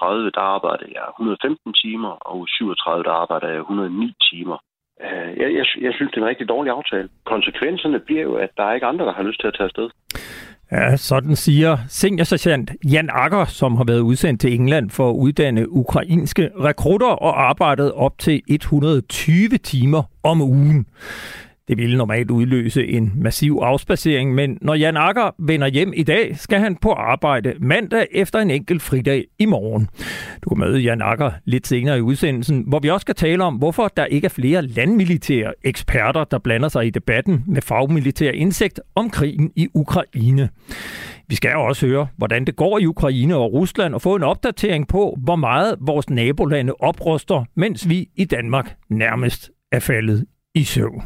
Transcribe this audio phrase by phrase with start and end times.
[0.00, 4.58] 30, der arbejder jeg 115 timer, og uge 37, der arbejder jeg 109 timer.
[5.04, 7.08] Øh, jeg, jeg, jeg synes, det er en rigtig dårlig aftale.
[7.34, 9.88] Konsekvenserne bliver jo, at der er ikke andre, der har lyst til at tage afsted.
[10.72, 15.72] Ja, sådan siger seniorsergeant Jan Akker, som har været udsendt til England for at uddanne
[15.72, 20.86] ukrainske rekrutter og arbejdet op til 120 timer om ugen.
[21.68, 26.36] Det ville normalt udløse en massiv afspacering, men når Jan Akker vender hjem i dag,
[26.36, 29.88] skal han på arbejde mandag efter en enkelt fridag i morgen.
[30.42, 33.54] Du kan møde Jan Akker lidt senere i udsendelsen, hvor vi også skal tale om,
[33.54, 38.80] hvorfor der ikke er flere landmilitære eksperter, der blander sig i debatten med fagmilitær indsigt
[38.94, 40.48] om krigen i Ukraine.
[41.28, 44.88] Vi skal også høre, hvordan det går i Ukraine og Rusland, og få en opdatering
[44.88, 51.02] på, hvor meget vores nabolande opruster, mens vi i Danmark nærmest er faldet i søvn.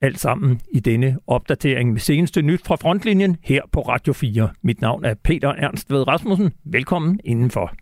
[0.00, 4.50] Alt sammen i denne opdatering med seneste nyt fra frontlinjen her på Radio 4.
[4.62, 6.52] Mit navn er Peter Ernst Ved Rasmussen.
[6.64, 7.72] Velkommen indenfor.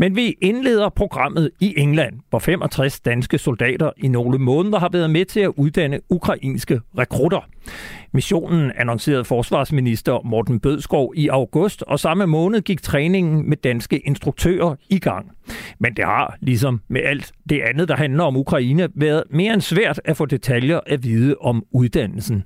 [0.00, 5.10] Men vi indleder programmet i England, hvor 65 danske soldater i nogle måneder har været
[5.10, 7.48] med til at uddanne ukrainske rekrutter.
[8.12, 14.74] Missionen annoncerede forsvarsminister Morten Bødskov i august, og samme måned gik træningen med danske instruktører
[14.88, 15.30] i gang.
[15.78, 19.60] Men det har, ligesom med alt det andet, der handler om Ukraine, været mere end
[19.60, 22.42] svært at få detaljer at vide om uddannelsen.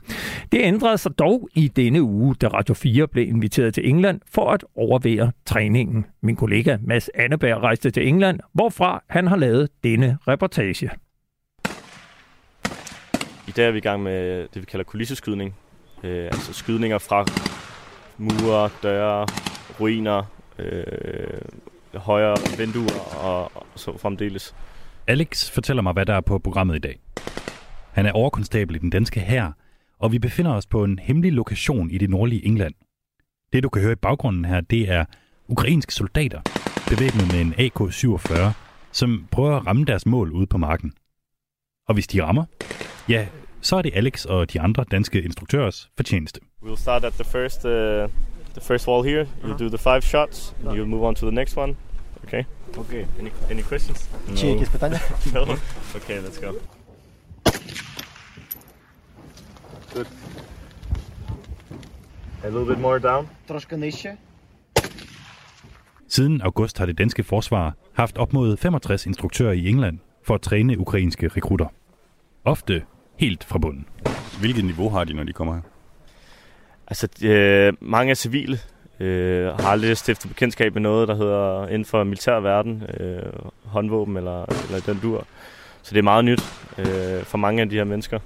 [0.53, 4.51] Det ændrede sig dog i denne uge, da Radio 4 blev inviteret til England for
[4.51, 6.05] at overvære træningen.
[6.23, 10.91] Min kollega Mads Anneberg rejste til England, hvorfra han har lavet denne reportage.
[13.57, 15.55] Dag er vi i gang med det, vi kalder kulisseskydning.
[16.05, 17.27] Øh, altså skydninger fra
[18.19, 19.27] mure, døre,
[19.81, 20.23] ruiner,
[20.59, 21.41] øh,
[21.95, 24.55] højre vinduer og, og så fremdeles.
[25.07, 27.01] Alex fortæller mig, hvad der er på programmet i dag.
[27.93, 29.57] Han er overkonstabel i den danske hær,
[29.99, 32.75] og vi befinder os på en hemmelig lokation i det nordlige England.
[33.53, 35.05] Det, du kan høre i baggrunden her, det er
[35.49, 36.41] ukrainske soldater,
[36.89, 38.53] bevæbnet med en AK-47,
[38.93, 40.93] som prøver at ramme deres mål ude på marken.
[41.89, 42.45] Og hvis de rammer,
[43.09, 43.27] ja,
[43.64, 46.40] så er det Alex og de andre danske instruktørers fortjeneste.
[46.64, 47.72] We'll start at the first, uh,
[48.54, 49.28] the first wall here.
[49.44, 49.60] You uh-huh.
[49.60, 51.76] do the five shots, and you'll move on to the next one.
[52.24, 52.44] Okay.
[52.78, 53.06] Okay.
[53.20, 54.10] Any, any questions?
[54.36, 55.00] Чи якісь питання?
[55.34, 55.42] no.
[55.96, 56.54] Okay, let's go.
[59.94, 60.08] Good.
[62.44, 63.26] A little bit more down.
[63.48, 64.18] Трошки нижче.
[66.08, 70.42] Siden august har det danske forsvar haft op mod 65 instruktører i England for at
[70.42, 71.68] træne ukrainske rekrutter.
[72.46, 72.84] Ofte
[73.17, 73.87] helt fra bunden.
[74.41, 75.63] Hvilket niveau har de, når de kommer her?
[76.87, 78.59] Altså, øh, mange er civile.
[79.01, 83.33] Øh, har aldrig stiftet bekendtskab med noget, der hedder inden for militærverden, øh,
[83.65, 85.27] håndvåben eller, eller den dur.
[85.83, 86.43] Så det er meget nyt
[86.79, 88.19] øh, for mange af de her mennesker.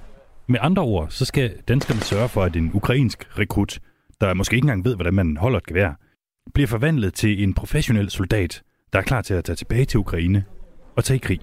[0.47, 3.79] Med andre ord, så skal danskerne sørge for, at en ukrainsk rekrut,
[4.21, 5.93] der måske ikke engang ved, hvordan man holder et gevær,
[6.53, 8.61] bliver forvandlet til en professionel soldat,
[8.93, 10.43] der er klar til at tage tilbage til Ukraine
[10.95, 11.39] og tage i krig.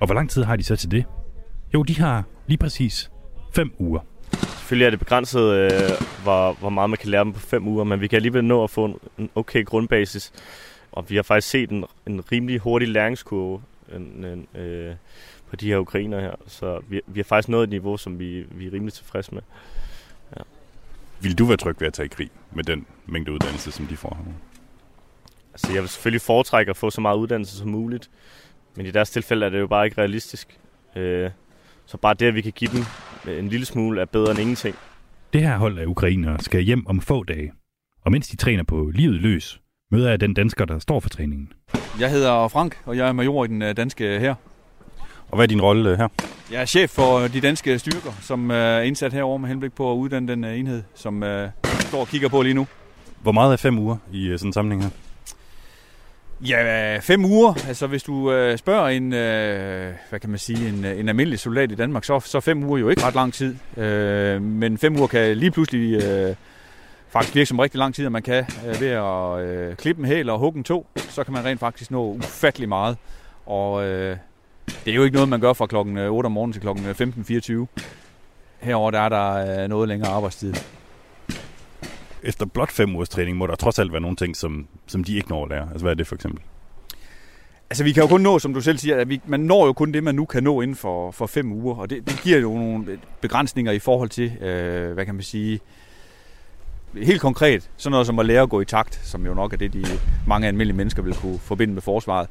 [0.00, 1.04] Og hvor lang tid har de så til det?
[1.74, 3.10] Jo, de har lige præcis
[3.54, 4.00] fem uger.
[4.32, 5.70] Selvfølgelig er det begrænset, øh,
[6.22, 8.64] hvor, hvor meget man kan lære dem på fem uger, men vi kan alligevel nå
[8.64, 10.32] at få en, en okay grundbasis.
[10.92, 13.62] Og vi har faktisk set en, en rimelig hurtig læringskurve
[13.94, 14.94] en, en, øh,
[15.50, 16.34] på de her ukrainer her.
[16.46, 19.42] Så vi, vi har faktisk nået et niveau, som vi, vi er rimelig tilfredse med.
[20.36, 20.42] Ja.
[21.20, 23.96] Vil du være tryg ved at tage i krig med den mængde uddannelse, som de
[23.96, 24.32] får her?
[25.52, 28.10] Altså, jeg vil selvfølgelig foretrække at få så meget uddannelse som muligt,
[28.74, 30.58] men i deres tilfælde er det jo bare ikke realistisk.
[30.96, 31.30] Øh,
[31.86, 32.84] så bare det, at vi kan give dem
[33.38, 34.76] en lille smule, er bedre end ingenting.
[35.32, 37.52] Det her hold af ukrainere skal hjem om få dage.
[38.04, 39.60] Og mens de træner på livet løs,
[39.90, 41.52] møder jeg den dansker, der står for træningen.
[42.00, 44.34] Jeg hedder Frank, og jeg er major i den øh, danske her.
[45.28, 46.08] Og hvad er din rolle øh, her?
[46.52, 49.96] Jeg er chef for de danske styrker, som er indsat herover med henblik på at
[49.96, 51.24] uddanne den øh, enhed, som
[51.64, 52.66] står og kigger på lige nu.
[53.22, 55.05] Hvor meget er fem uger i sådan en sammenhæng her?
[56.40, 57.54] Ja, fem uger.
[57.68, 61.38] Altså hvis du øh, spørger en, øh, hvad kan man sige, en, øh, en almindelig
[61.38, 63.56] soldat i Danmark, så, så fem uger jo ikke ret lang tid.
[63.76, 66.34] Øh, men fem uger kan lige pludselig øh,
[67.08, 70.08] faktisk virke som rigtig lang tid, at man kan øh, ved at øh, klippe en
[70.08, 72.96] hæl og hugge en to, så kan man rent faktisk nå ufattelig meget.
[73.46, 74.16] Og øh,
[74.84, 76.86] det er jo ikke noget, man gør fra klokken øh, 8 om morgenen til klokken
[76.86, 77.82] øh, 15.24.
[78.60, 80.54] Herover der er der øh, noget længere arbejdstid
[82.26, 85.16] efter blot fem ugers træning, må der trods alt være nogle ting, som, som de
[85.16, 85.62] ikke når at lære.
[85.62, 86.42] Altså, hvad er det for eksempel?
[87.70, 89.72] Altså, vi kan jo kun nå, som du selv siger, at vi, man når jo
[89.72, 92.38] kun det, man nu kan nå inden for, for fem uger, og det, det giver
[92.38, 95.60] jo nogle begrænsninger i forhold til, øh, hvad kan man sige,
[96.94, 99.56] helt konkret, sådan noget som at lære at gå i takt, som jo nok er
[99.56, 99.84] det, de
[100.26, 102.28] mange almindelige mennesker vil kunne forbinde med forsvaret,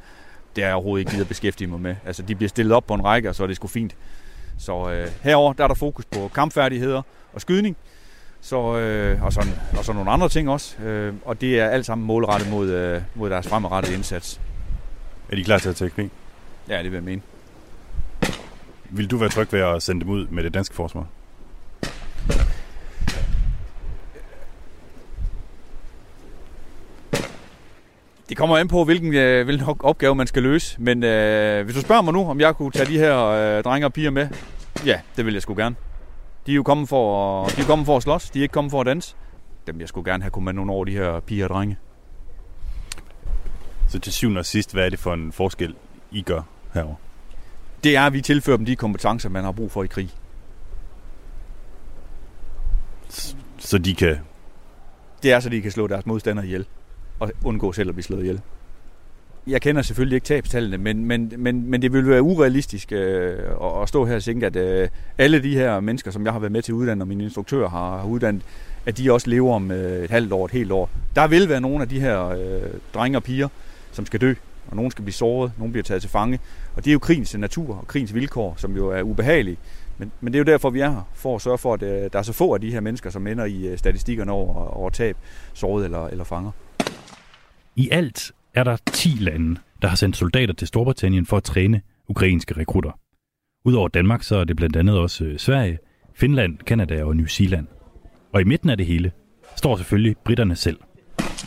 [0.56, 1.96] det er jeg overhovedet ikke givet at beskæftige mig med.
[2.06, 3.96] Altså, de bliver stillet op på en række, og så er det sgu fint.
[4.58, 7.02] Så øh, herover der er der fokus på kampfærdigheder
[7.34, 7.78] og skydning,
[8.46, 10.84] så, øh, og, sådan, og så nogle andre ting også.
[10.84, 14.42] Øh, og det er alt sammen målrettet mod, øh, mod deres fremadrettede indsats.
[15.32, 16.12] Er de klar til at tage krig?
[16.70, 17.22] Ja, det vil jeg mene.
[18.90, 21.08] Vil du være tryg ved at sende dem ud med det danske forsvar?
[28.30, 30.82] Det kommer an på, hvilken, øh, hvilken opgave man skal løse.
[30.82, 33.88] Men øh, hvis du spørger mig nu, om jeg kunne tage de her øh, drenge
[33.88, 34.28] og piger med,
[34.86, 35.76] ja, det vil jeg sgu gerne.
[36.46, 38.54] De er jo kommet for, at, de er kommet for at slås, de er ikke
[38.54, 39.16] kommet for at danse.
[39.68, 41.78] Dem jeg skulle gerne have kommet med nogle over de her piger og drenge.
[43.90, 45.76] Så til syvende og sidst, hvad er det for en forskel,
[46.12, 46.42] I gør
[46.74, 46.96] herover?
[47.84, 50.10] Det er, at vi tilfører dem de kompetencer, man har brug for i krig.
[53.58, 54.18] Så de kan...
[55.24, 56.66] Det er, så de kan slå deres modstandere ihjel
[57.20, 58.42] og undgå selv at blive slået ihjel.
[59.48, 63.40] Jeg kender selvfølgelig ikke tabstallene, men, men, men, men det ville være urealistisk øh,
[63.82, 66.52] at stå her og tænke, at øh, alle de her mennesker, som jeg har været
[66.52, 68.42] med til at uddanne, og mine instruktører har, har uddannet,
[68.86, 70.90] at de også lever om øh, et halvt år, et helt år.
[71.16, 72.62] Der vil være nogle af de her øh,
[72.94, 73.48] drenge og piger,
[73.92, 74.34] som skal dø,
[74.68, 76.40] og nogen skal blive såret, nogen bliver taget til fange.
[76.76, 79.58] Og det er jo krigens natur og krigens vilkår, som jo er ubehagelige.
[79.98, 82.10] Men, men det er jo derfor, vi er her, for at sørge for, at øh,
[82.14, 84.90] der er så få af de her mennesker, som ender i øh, statistikkerne over, over
[84.90, 85.18] tab,
[85.54, 86.52] såret eller, eller fanger.
[87.76, 91.82] I alt er der 10 lande, der har sendt soldater til Storbritannien for at træne
[92.08, 93.00] ukrainske rekrutter.
[93.66, 95.78] Udover Danmark, så er det blandt andet også øh, Sverige,
[96.14, 97.68] Finland, Kanada og New Zealand.
[98.34, 99.12] Og i midten af det hele
[99.56, 100.80] står selvfølgelig britterne selv.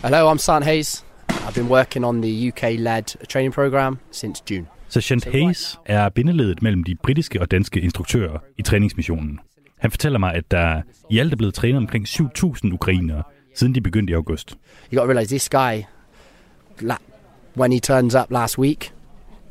[0.05, 1.05] Hello, I'm San Hayes.
[1.31, 4.66] I've been working on the UK-led training program since June.
[4.88, 9.40] Sergeant Hayes er bindeledet mellem de britiske og danske instruktører i træningsmissionen.
[9.78, 13.22] Han fortæller mig, at der i alt er blevet trænet omkring 7.000 ukrainere,
[13.55, 14.56] siden de begyndte i august.
[14.93, 15.82] You got to realize this guy,
[17.54, 18.92] when he turns up last week,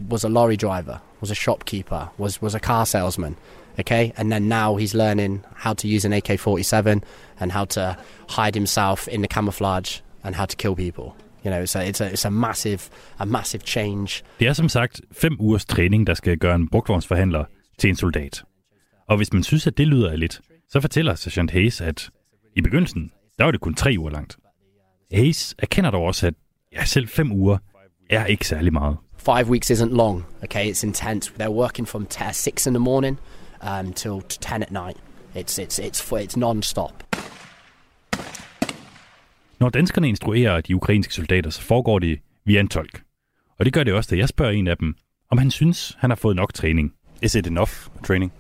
[0.10, 3.36] was a lorry driver, was a shopkeeper, was was a car salesman.
[3.80, 7.04] Okay, and then now he's learning how to use an AK-47
[7.40, 7.96] and how to
[8.30, 11.16] hide himself in the camouflage and how to kill people.
[11.44, 12.90] You know, so it's a, it's a massive,
[13.20, 14.24] a massive change.
[14.40, 17.46] Det er som sagt fem ugers træning, der skal gøre en brugtvognsforhandler
[17.78, 18.44] til en soldat.
[19.08, 22.10] Og hvis man synes, at det lyder af lidt, så fortæller Sergeant Hayes, at
[22.56, 24.38] i begyndelsen, der var det kun tre uger langt.
[25.14, 26.34] Hayes erkender dog også, at
[26.73, 27.59] ja, selv fem uger
[28.11, 28.97] er ikke særlig meget.
[29.19, 30.73] Five weeks isn't long, okay?
[30.73, 31.33] It's intense.
[31.41, 33.19] They're working from t- 6 in the morning
[33.63, 34.97] um, till 10 at night.
[35.35, 36.93] It's, it's, it's, it's non-stop.
[39.61, 43.03] Når danskerne instruerer de ukrainske soldater, så foregår det via en tolk.
[43.59, 44.95] Og det gør det også, da jeg spørger en af dem,
[45.31, 46.93] om han synes, han har fået nok træning.
[47.23, 47.73] Is it enough
[48.05, 48.33] training?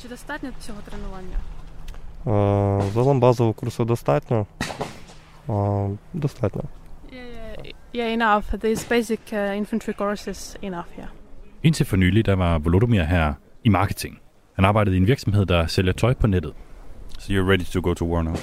[0.00, 1.38] Чи достатньо цього тренування?
[2.94, 4.46] Загалом базового курсу достатньо.
[6.14, 6.62] Достатньо.
[7.90, 8.60] Yeah, yeah, enough.
[8.60, 11.08] These basic uh, infantry courses enough, yeah.
[11.62, 14.20] Indtil for nylig, der var Volodymyr her i marketing.
[14.54, 16.52] Han arbejdede i en virksomhed, der sælger tøj på nettet.
[17.18, 18.36] So you're ready to go to war now?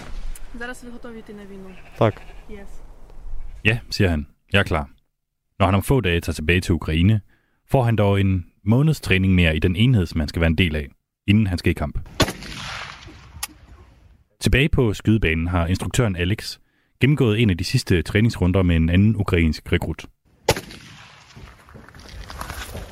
[0.60, 1.70] Зараз ви готові йти на війну.
[1.98, 2.22] Так.
[2.52, 2.84] Yes.
[3.66, 4.28] Ja, siger han.
[4.54, 4.90] Jeg er klar.
[5.60, 7.22] Når han om få dage tager tilbage til Ukraine,
[7.72, 10.58] får han dog en måneds træning mere i den enhed, som han skal være en
[10.58, 10.88] del af,
[11.28, 12.00] inden han skal i kamp.
[14.40, 16.60] Tilbage på skydebanen har instruktøren Alex
[17.02, 20.06] gennemgået en af de sidste træningsrunder med en anden ukrainsk rekrut.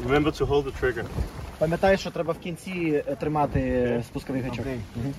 [0.06, 1.06] Remember to hold the trigger.
[1.60, 4.66] Пам'ятаєш, що треба в кінці е, тримати спусковий гачок.
[4.96, 5.14] Мгм.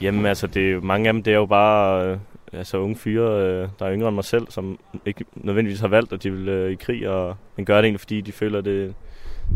[0.00, 2.18] Jamen altså, det er, jo- mange af dem, det er jo bare øh,
[2.52, 6.12] altså, unge fyre, øh, der er yngre end mig selv, som ikke nødvendigvis har valgt,
[6.12, 8.84] at de vil øh, i krig, og men gør det egentlig, fordi de føler, det
[8.84, 8.92] er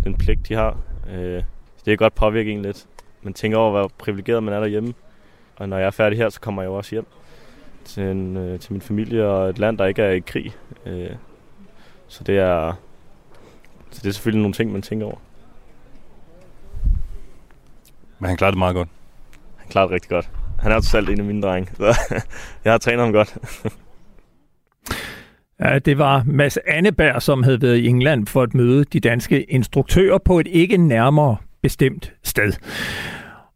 [0.04, 0.76] den pligt, de har.
[1.14, 1.40] Øh,
[1.76, 2.86] så det kan godt påvirke en lidt.
[3.22, 4.94] Man tænker over, hvor privilegeret man er derhjemme.
[5.56, 7.06] Og når jeg er færdig her, så kommer jeg jo også hjem
[7.85, 10.55] til, en, øh, til min familie og et land, der ikke er i krig.
[10.85, 11.09] Øh,
[12.07, 12.73] så det er,
[13.91, 15.17] så det er selvfølgelig nogle ting, man tænker over.
[18.19, 18.89] Men han klarer det meget godt.
[19.57, 20.29] Han klarer det rigtig godt.
[20.59, 21.97] Han er selv en af mine drenge, så
[22.63, 23.37] jeg har trænet ham godt.
[25.59, 29.43] Ja, det var Mads Anneberg, som havde været i England for at møde de danske
[29.43, 32.53] instruktører på et ikke nærmere bestemt sted.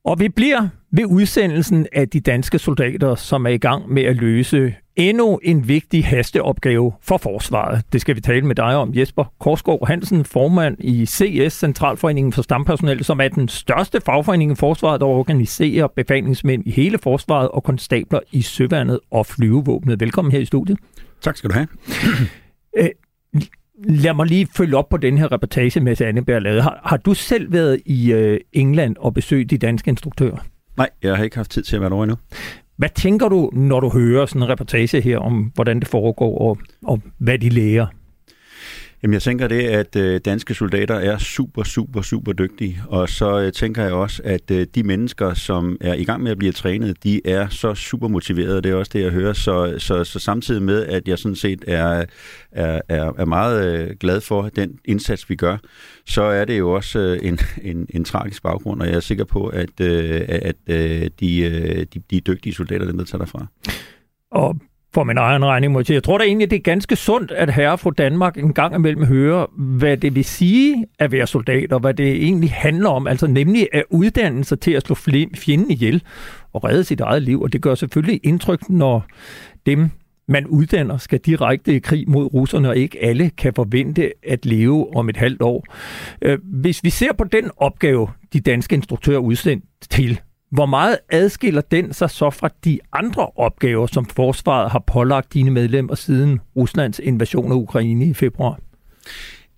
[0.04, 4.16] Og vi bliver ved udsendelsen af de danske soldater, som er i gang med at
[4.16, 7.84] løse endnu en vigtig hasteopgave for forsvaret.
[7.94, 12.42] Det skal vi tale med dig om, Jesper Korsgaard Hansen, formand i CS, Centralforeningen for
[12.42, 17.64] Stampersonel, som er den største fagforening i forsvaret, der organiserer befalingsmænd i hele forsvaret og
[17.64, 20.00] konstabler i søværnet og flyvevåbnet.
[20.00, 20.78] Velkommen her i studiet.
[21.22, 21.68] Tak skal du have.
[22.78, 22.90] Øh,
[23.84, 26.62] Lad mig lige følge op på den her reportage, med Anneberg lavede.
[26.62, 30.38] Har, har du selv været i øh, England og besøgt de danske instruktører?
[30.78, 32.18] Nej, jeg har ikke haft tid til at være derovre endnu.
[32.78, 36.58] Hvad tænker du, når du hører sådan en reportage her om, hvordan det foregår og,
[36.84, 37.88] og hvad de lærer?
[39.08, 42.82] Jamen, jeg tænker det, at øh, danske soldater er super, super, super dygtige.
[42.88, 46.32] Og så øh, tænker jeg også, at øh, de mennesker, som er i gang med
[46.32, 48.62] at blive trænet, de er så super motiverede.
[48.62, 49.34] Det er også det, jeg hører.
[49.34, 52.06] Så, så, så samtidig med, at jeg sådan set er,
[52.52, 55.58] er, er, er meget øh, glad for den indsats, vi gør,
[56.06, 59.26] så er det jo også øh, en, en, en tragisk baggrund, og jeg er sikker
[59.26, 63.46] på, at, øh, at øh, de, øh, de, de dygtige soldater, dem der tager derfra.
[64.32, 64.56] Og
[64.98, 67.32] for min egen regning må jeg sige, jeg tror da egentlig, det er ganske sundt,
[67.32, 71.74] at herre fra Danmark en gang imellem hører, hvad det vil sige at være soldat,
[71.74, 75.72] og hvad det egentlig handler om, altså nemlig at uddanne sig til at slå fjenden
[75.72, 76.04] ihjel
[76.54, 79.06] og redde sit eget liv, og det gør selvfølgelig indtryk, når
[79.66, 79.90] dem,
[80.28, 84.96] man uddanner, skal direkte i krig mod russerne, og ikke alle kan forvente at leve
[84.96, 85.66] om et halvt år.
[86.22, 91.62] Øh, hvis vi ser på den opgave, de danske instruktører udsendt til, hvor meget adskiller
[91.62, 97.00] den sig så fra de andre opgaver, som forsvaret har pålagt dine medlemmer siden Ruslands
[97.00, 98.60] invasion af Ukraine i februar?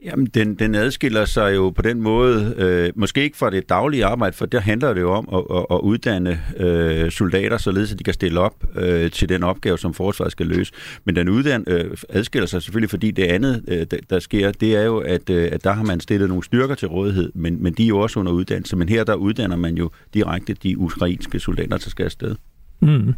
[0.03, 4.05] Jamen, den, den adskiller sig jo på den måde, øh, måske ikke fra det daglige
[4.05, 7.99] arbejde, for der handler det jo om at, at, at uddanne øh, soldater, således at
[7.99, 10.73] de kan stille op øh, til den opgave, som forsvaret skal løse.
[11.05, 14.75] Men den uddan, øh, adskiller sig selvfølgelig, fordi det andet, øh, der, der sker, det
[14.75, 17.73] er jo, at, øh, at der har man stillet nogle styrker til rådighed, men, men
[17.73, 18.75] de er jo også under uddannelse.
[18.75, 22.35] Men her, der uddanner man jo direkte de ukrainske soldater, der skal afsted.
[22.79, 23.13] Mm.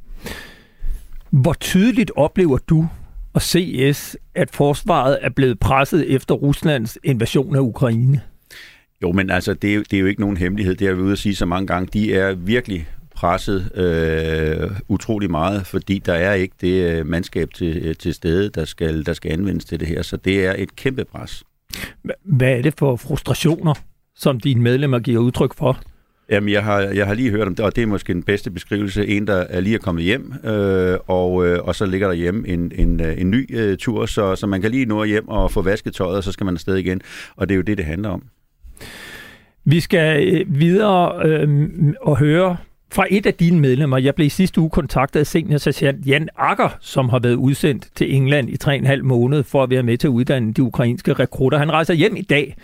[1.29, 2.88] Hvor tydeligt oplever du
[3.33, 8.21] og CS, at forsvaret er blevet presset efter Ruslands invasion af Ukraine?
[9.01, 10.75] Jo, men altså, det er, det er jo ikke nogen hemmelighed.
[10.75, 11.89] Det har vi ude at sige så mange gange.
[11.93, 17.77] De er virkelig presset øh, utrolig meget, fordi der er ikke det øh, mandskab til,
[17.77, 20.01] øh, til stede, der skal, der skal anvendes til det her.
[20.01, 21.43] Så det er et kæmpe pres.
[22.23, 23.73] Hvad er det for frustrationer,
[24.15, 25.79] som dine medlemmer giver udtryk for?
[26.31, 28.51] Jamen, jeg har, jeg har lige hørt om det, og det er måske den bedste
[28.51, 29.07] beskrivelse.
[29.07, 32.45] En, der er lige er kommet hjem, øh, og, øh, og så ligger der hjem
[32.47, 35.51] en, en, øh, en ny øh, tur, så, så man kan lige nå hjem og
[35.51, 37.01] få vasket tøjet, og så skal man afsted igen.
[37.35, 38.23] Og det er jo det, det handler om.
[39.65, 41.67] Vi skal øh, videre øh,
[42.01, 42.57] og høre
[42.95, 43.98] fra et af dine medlemmer.
[43.98, 48.15] Jeg blev i sidste uge kontaktet af seniorsergeant Jan Akker, som har været udsendt til
[48.15, 51.57] England i 3,5 måneder for at være med til at uddanne de ukrainske rekrutter.
[51.57, 52.55] Han rejser hjem i dag,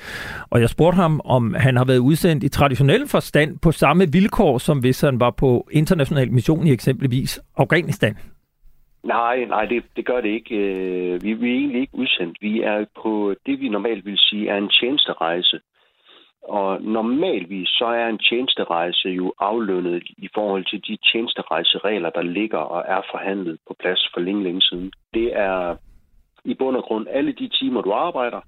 [0.49, 4.57] og jeg spurgte ham, om han har været udsendt i traditionel forstand på samme vilkår,
[4.57, 8.17] som hvis han var på international mission i eksempelvis Afghanistan.
[9.03, 10.55] Nej, nej, det, det gør det ikke.
[10.55, 12.37] Øh, vi, vi er egentlig ikke udsendt.
[12.41, 15.59] Vi er på det, vi normalt vil sige, er en tjenesterejse.
[16.47, 22.57] Og normalvis så er en tjenesterejse jo aflønnet i forhold til de tjenesterejseregler, der ligger
[22.57, 24.91] og er forhandlet på plads for længe, længe siden.
[25.13, 25.75] Det er
[26.45, 28.41] i bund og grund alle de timer, du arbejder,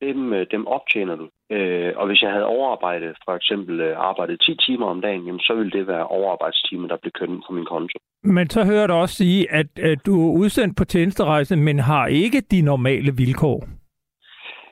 [0.00, 1.26] dem, øh, dem optjener du.
[1.50, 5.40] Øh, og hvis jeg havde overarbejdet, for eksempel øh, arbejdet 10 timer om dagen, jamen,
[5.40, 7.98] så ville det være overarbejdstimer, der blev kønt på min konto.
[8.22, 12.06] Men så hører du også sige, at, at du er udsendt på tjenesterejse, men har
[12.06, 13.64] ikke de normale vilkår.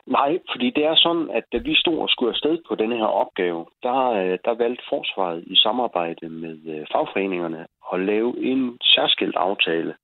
[0.06, 3.04] Nej, fordi det er sådan, at da vi stod og skulle afsted på denne her
[3.04, 9.36] opgave, der, øh, der valgte forsvaret i samarbejde med øh, fagforeningerne at lave en særskilt
[9.36, 9.94] aftale,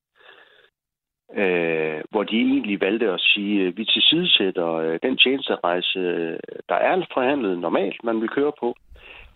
[1.35, 5.99] øh, hvor de egentlig valgte at sige, at vi tilsidesætter den tjenesterejse,
[6.69, 8.75] der er forhandlet normalt, man vil køre på,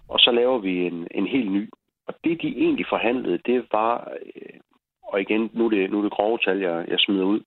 [0.10, 1.70] og så laver vi en, en helt ny.
[2.08, 4.60] Og det, de egentlig forhandlede, det var, øh,
[5.04, 7.42] og igen, nu er det, nu er det grove tal, jeg, jeg smider ud,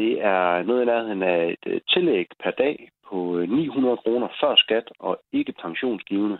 [0.00, 4.28] det er noget i nærheden af et øh, tillæg per dag på øh, 900 kroner
[4.40, 6.38] før skat og ikke pensionsgivende.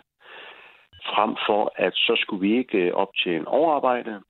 [1.11, 4.21] Frem for, at så skulle vi ikke øh, optjene op til en overarbejde.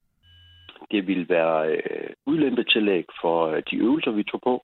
[0.91, 1.81] Det ville være
[2.25, 4.63] udlæmpetillæg for de øvelser, vi tog på.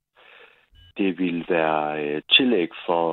[0.98, 3.06] Det ville være tillæg for,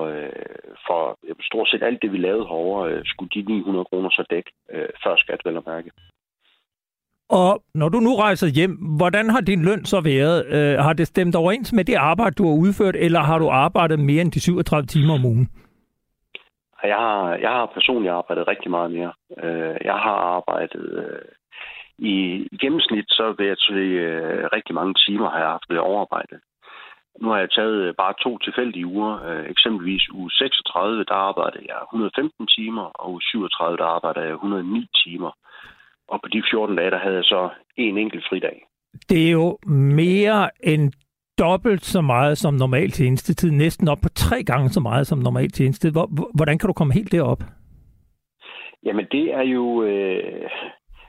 [0.86, 4.50] for stort set alt det, vi lavede herovre, skulle de 900 kroner så dække
[5.04, 5.90] før skat, vel at mærke.
[7.30, 10.46] Og når du nu rejser hjem, hvordan har din løn så været?
[10.46, 13.98] Øh, har det stemt overens med det arbejde, du har udført, eller har du arbejdet
[14.00, 15.48] mere end de 37 timer om ugen?
[16.84, 19.12] Jeg har, jeg har personligt arbejdet rigtig meget mere.
[19.42, 21.28] Øh, jeg har arbejdet øh,
[21.98, 26.36] i gennemsnit, så vil jeg sige, øh, rigtig mange timer har jeg haft ved overarbejde.
[27.20, 29.12] Nu har jeg taget øh, bare to tilfældige uger.
[29.28, 34.34] Øh, eksempelvis uge 36, der arbejdede jeg 115 timer, og uge 37, der arbejdede jeg
[34.34, 35.30] 109 timer.
[36.08, 38.66] Og på de 14 dage, der havde jeg så en enkelt fridag.
[39.08, 39.58] Det er jo
[40.02, 40.92] mere end
[41.38, 45.50] dobbelt så meget som normal tjenestetid, næsten op på tre gange så meget som normal
[45.50, 45.92] tjenestetid.
[46.34, 47.42] Hvordan kan du komme helt derop?
[48.84, 50.50] Jamen, det er jo, øh,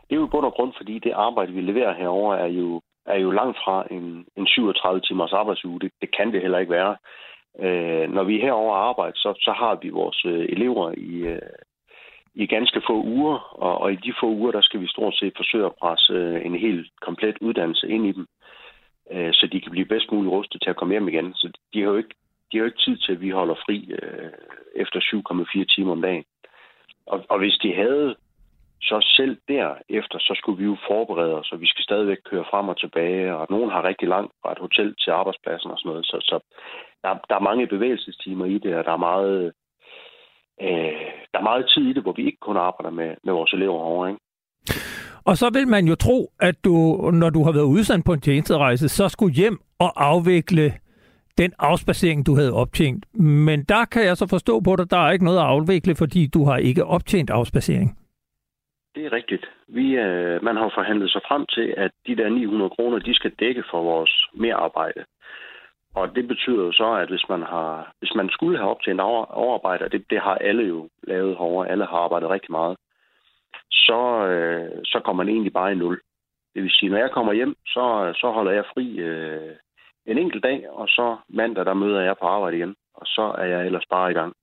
[0.05, 2.81] det er jo i bund og grund, fordi det arbejde, vi leverer herover er jo,
[3.05, 5.79] er jo langt fra en, en 37 timers arbejdsuge.
[5.79, 6.95] Det, det kan det heller ikke være.
[7.59, 11.41] Øh, når vi er herover arbejder, så, så har vi vores øh, elever i, øh,
[12.35, 15.33] i ganske få uger, og, og i de få uger, der skal vi stort set
[15.35, 18.27] forsøge at presse øh, en helt komplet uddannelse ind i dem,
[19.11, 21.33] øh, så de kan blive bedst muligt rustet til at komme hjem igen.
[21.33, 23.55] Så de har jo ikke, de de har jo ikke tid til, at vi holder
[23.65, 24.31] fri øh,
[24.75, 26.25] efter 7,4 timer om dagen.
[27.05, 28.15] Og, og hvis de havde,
[28.81, 32.69] så selv derefter, så skulle vi jo forberede os, og vi skal stadigvæk køre frem
[32.69, 36.05] og tilbage, og nogen har rigtig langt fra et hotel til arbejdspladsen og sådan noget.
[36.05, 36.39] Så, så
[37.03, 39.53] der, der er mange bevægelsestimer i det, og der er meget,
[40.61, 43.53] øh, der er meget tid i det, hvor vi ikke kun arbejder med, med vores
[43.53, 44.07] elever over.
[44.07, 44.19] Ikke?
[45.25, 46.75] Og så vil man jo tro, at du,
[47.13, 50.73] når du har været udsendt på en tjenesterejse, så skulle hjem og afvikle
[51.37, 53.05] den afspacering, du havde optjent.
[53.19, 56.27] Men der kan jeg så forstå på dig, der er ikke noget at afvikle, fordi
[56.27, 57.97] du har ikke optjent afspacering.
[58.95, 59.45] Det er rigtigt.
[59.67, 63.31] Vi, øh, man har forhandlet sig frem til, at de der 900 kroner, de skal
[63.39, 65.05] dække for vores merarbejde.
[65.95, 69.25] Og det betyder jo så, at hvis man, har, hvis man skulle have optjent over,
[69.25, 72.77] overarbejde, og det, det har alle jo lavet herovre, alle har arbejdet rigtig meget,
[73.71, 76.01] så, øh, så kommer man egentlig bare i nul.
[76.53, 79.55] Det vil sige, når jeg kommer hjem, så, så holder jeg fri øh,
[80.05, 83.45] en enkelt dag, og så mandag, der møder jeg på arbejde igen, og så er
[83.45, 84.33] jeg ellers bare i gang.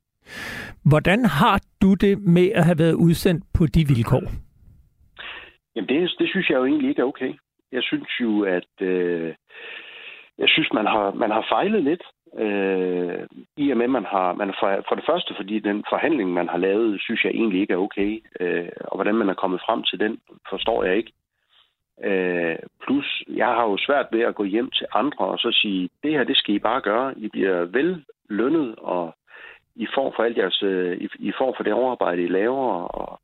[0.84, 4.22] Hvordan har du det med at have været udsendt på de vilkår?
[5.76, 7.32] Jamen, det, det synes jeg jo egentlig ikke er okay.
[7.72, 9.34] Jeg synes jo, at øh,
[10.38, 12.02] jeg synes, man har, man har fejlet lidt.
[12.38, 16.48] Øh, I og med, man har, man for, for det første, fordi den forhandling, man
[16.48, 18.22] har lavet, synes jeg egentlig ikke er okay.
[18.40, 20.18] Øh, og hvordan man er kommet frem til den,
[20.50, 21.12] forstår jeg ikke.
[22.04, 25.88] Øh, plus, jeg har jo svært ved at gå hjem til andre og så sige,
[26.02, 27.18] det her, det skal I bare gøre.
[27.18, 29.14] I bliver vel lønnet, og
[29.76, 32.82] I får for alt jeres, øh, I, I får for det overarbejde, I laver.
[32.82, 33.20] Og,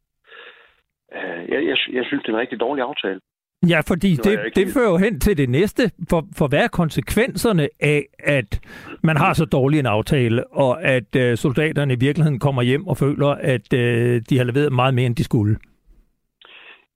[1.15, 3.21] øh, jeg, jeg, jeg synes, det er en rigtig dårlig aftale.
[3.62, 5.83] Ja, fordi det, det, det fører jo hen til det næste.
[6.11, 8.61] For, for hvad er konsekvenserne af, at
[9.03, 12.97] man har så dårlig en aftale, og at øh, soldaterne i virkeligheden kommer hjem og
[12.97, 15.57] føler, at øh, de har leveret meget mere, end de skulle?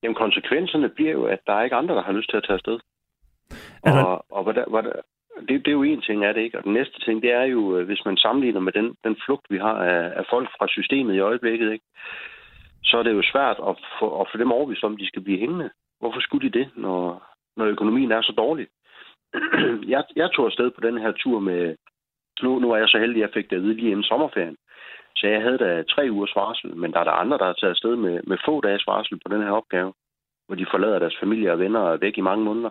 [0.03, 2.55] Jamen, konsekvenserne bliver jo, at der er ikke andre, der har lyst til at tage
[2.55, 2.79] afsted.
[3.83, 4.01] Altså...
[4.01, 4.65] Og, og hvad der,
[5.49, 6.59] det, det er jo en ting er det ikke.
[6.59, 9.47] Og den næste ting, det er jo, øh, hvis man sammenligner med den, den flugt,
[9.51, 11.85] vi har af, af folk fra systemet i øjeblikket, ikke?
[12.85, 15.39] så er det jo svært at få, at få dem overbevist om, de skal blive
[15.39, 15.71] hængende.
[16.03, 17.01] Hvorfor skulle de det, når,
[17.57, 18.67] når økonomien er så dårlig?
[19.95, 21.77] jeg, jeg tog afsted på den her tur med...
[22.43, 24.57] Nu, nu er jeg så heldig, at jeg fik det at vide lige inden sommerferien.
[25.17, 27.71] Så jeg havde da tre ugers varsel, men der er der andre, der har taget
[27.71, 29.93] afsted med, med få dages varsel på den her opgave,
[30.47, 32.71] hvor de forlader deres familie og venner og er væk i mange måneder.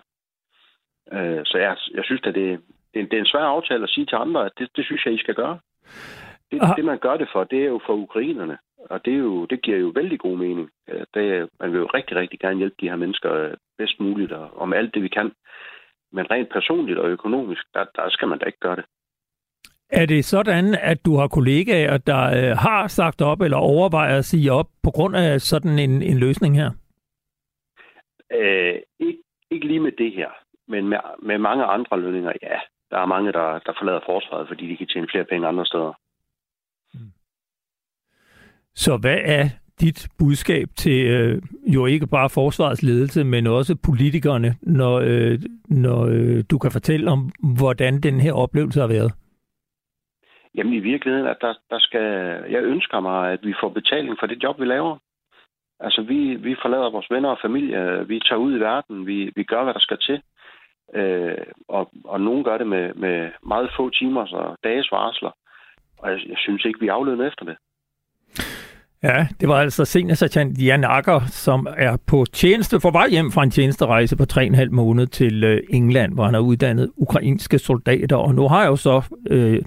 [1.13, 2.59] Øh, så jeg, jeg synes, at det,
[2.93, 5.13] det, det er en svær aftale at sige til andre, at det, det synes jeg,
[5.13, 5.59] I skal gøre.
[6.51, 8.57] Det, det, man gør det for, det er jo for ukrainerne.
[8.89, 10.69] Og det, er jo, det giver jo vældig god mening.
[10.89, 14.31] Øh, det, man vil jo rigtig, rigtig gerne hjælpe de her mennesker øh, bedst muligt,
[14.31, 15.31] og, med alt det, vi kan.
[16.11, 18.85] Men rent personligt og økonomisk, der, der skal man da ikke gøre det.
[19.89, 24.25] Er det sådan, at du har kollegaer, der øh, har sagt op eller overvejer at
[24.25, 26.71] sige op på grund af sådan en, en løsning her?
[28.33, 29.19] Øh, ikke,
[29.51, 30.29] ikke lige med det her,
[30.67, 32.59] men med, med mange andre lønninger, ja.
[32.91, 35.93] Der er mange, der, der forlader forsvaret, fordi de kan tjene flere penge andre steder.
[38.75, 39.49] Så hvad er
[39.81, 41.41] dit budskab til øh,
[41.75, 47.11] jo ikke bare forsvarets ledelse, men også politikerne, når, øh, når øh, du kan fortælle
[47.11, 49.11] om, hvordan den her oplevelse har været?
[50.55, 52.07] Jamen i virkeligheden, at der, der skal,
[52.49, 54.97] jeg ønsker mig, at vi får betaling for det job, vi laver.
[55.79, 59.43] Altså vi, vi forlader vores venner og familie, vi tager ud i verden, vi, vi
[59.43, 60.21] gør, hvad der skal til.
[60.93, 65.31] Øh, og, og nogen gør det med, med meget få timer og dages varsler.
[65.97, 67.57] Og jeg, jeg synes ikke, vi er aflønnet efter det.
[69.03, 73.43] Ja, det var altså seniorsergeant Jan Akker, som er på tjeneste for vej hjem fra
[73.43, 78.15] en tjenesterejse på 3,5 måned til øh, England, hvor han har uddannet ukrainske soldater.
[78.15, 79.61] Og nu har jeg jo så øh,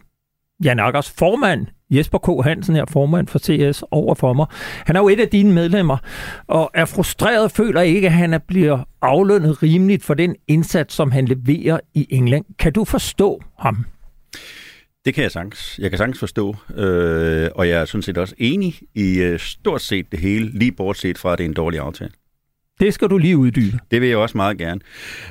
[0.65, 2.45] Jan Akkers formand, Jesper K.
[2.45, 4.47] Hansen her, formand for CS, over for mig.
[4.87, 5.97] Han er jo et af dine medlemmer,
[6.47, 11.25] og er frustreret føler ikke, at han bliver aflønnet rimeligt for den indsats, som han
[11.25, 12.45] leverer i England.
[12.59, 13.87] Kan du forstå ham?
[15.05, 15.79] Det kan jeg sagtens.
[15.79, 19.83] Jeg kan sagtens forstå, øh, og jeg er sådan set også enig i øh, stort
[19.83, 22.11] set det hele, lige bortset fra, at det er en dårlig aftale.
[22.81, 23.79] Det skal du lige uddybe.
[23.91, 24.81] Det vil jeg også meget gerne.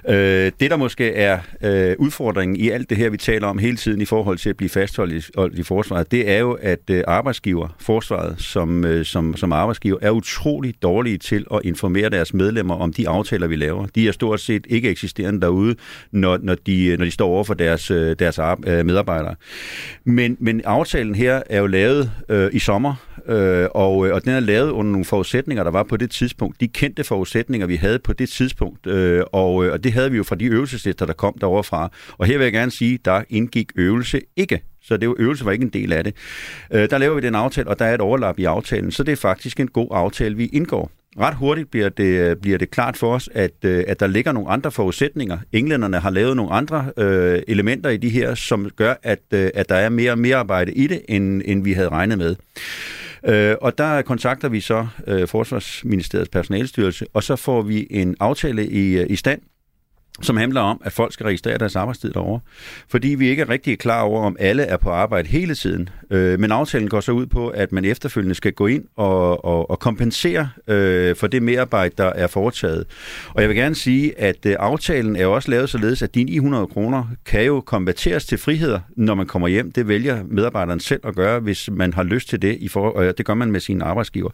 [0.10, 3.78] Øh, det, der måske er øh, udfordringen i alt det her, vi taler om hele
[3.78, 5.14] tiden i forhold til at blive fastholdt
[5.56, 9.98] i, i forsvaret, det er jo, at øh, arbejdsgiver, forsvaret som, øh, som, som arbejdsgiver,
[10.02, 13.88] er utrolig dårlige til at informere deres medlemmer om de aftaler, vi laver.
[13.96, 15.76] De er stort set ikke eksisterende derude,
[16.12, 19.36] når, når, de, øh, når de står over for deres, øh, deres øh, medarbejdere.
[20.04, 22.96] Men, men aftalen her er jo lavet øh, i sommer,
[23.28, 26.62] øh, og, øh, og den er lavet under nogle forudsætninger, der var på det tidspunkt.
[26.62, 30.18] De kendte forudsætninger, vi havde på det tidspunkt, øh, og, øh, og det havde vi
[30.18, 31.92] jo fra de øvelseslister, der kom derovre fra.
[32.18, 34.62] Og her vil jeg gerne sige, der indgik øvelse ikke.
[34.82, 36.16] Så det var, øvelse var ikke en del af det.
[36.74, 39.12] Øh, der laver vi den aftale, og der er et overlap i aftalen, så det
[39.12, 40.92] er faktisk en god aftale, vi indgår.
[41.20, 44.50] ret hurtigt bliver det, øh, bliver det klart for os, at, at der ligger nogle
[44.50, 45.38] andre forudsætninger.
[45.52, 49.76] Englænderne har lavet nogle andre øh, elementer i de her, som gør, at, at der
[49.76, 52.36] er mere og mere arbejde i det, end, end vi havde regnet med.
[53.26, 58.68] Øh, og der kontakter vi så øh, Forsvarsministeriets personalstyrelse, og så får vi en aftale
[58.68, 59.42] i, øh, i stand,
[60.22, 62.40] som handler om, at folk skal registrere deres arbejdstid derovre.
[62.90, 65.90] Fordi vi ikke er rigtig klar over, om alle er på arbejde hele tiden.
[66.12, 69.70] Øh, men aftalen går så ud på, at man efterfølgende skal gå ind og, og,
[69.70, 72.86] og kompensere øh, for det merarbejde, der er foretaget.
[73.30, 76.68] Og jeg vil gerne sige, at øh, aftalen er også lavet således, at dine 900
[76.68, 79.72] kroner kan jo konverteres til friheder, når man kommer hjem.
[79.72, 83.18] Det vælger medarbejderen selv at gøre, hvis man har lyst til det, i for, og
[83.18, 84.30] det gør man med sine arbejdsgiver.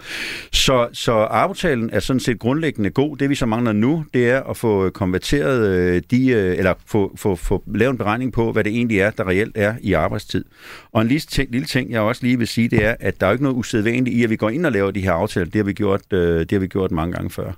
[0.51, 3.17] Så, så aftalen er sådan set grundlæggende god.
[3.17, 7.13] Det vi så mangler nu, det er at få konverteret øh, de, øh, eller få,
[7.15, 10.45] få, få lavet en beregning på, hvad det egentlig er, der reelt er i arbejdstid.
[10.91, 13.27] Og en lille ting, lille ting, jeg også lige vil sige, det er, at der
[13.27, 15.45] er ikke noget usædvanligt i, at vi går ind og laver de her aftaler.
[15.45, 17.51] Det har vi gjort, øh, det har vi gjort mange gange før.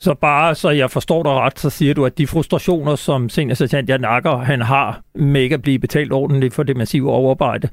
[0.00, 3.88] Så bare så jeg forstår dig ret, så siger du, at de frustrationer, som seniorsergeant
[3.88, 7.68] Jan Akker, han har med ikke at blive betalt ordentligt for det massive overarbejde,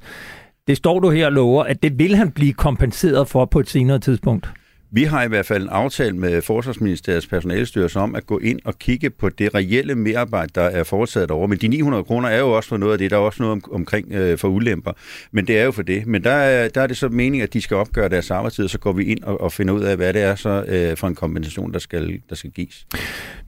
[0.67, 3.69] det står du her og lover, at det vil han blive kompenseret for på et
[3.69, 4.49] senere tidspunkt.
[4.95, 8.79] Vi har i hvert fald en aftale med Forsvarsministeriets personalestyrelse om at gå ind og
[8.79, 11.47] kigge på det reelle merarbejde, der er foretaget over.
[11.47, 13.11] Men de 900 kroner er jo også for noget af det.
[13.11, 14.91] Der er også noget om, omkring øh, for ulemper.
[15.31, 16.07] Men det er jo for det.
[16.07, 18.69] Men der er, der er det så meningen, at de skal opgøre deres arbejdstid, og
[18.69, 21.07] så går vi ind og, og finder ud af, hvad det er så øh, for
[21.07, 22.85] en kompensation, der skal, der skal gives.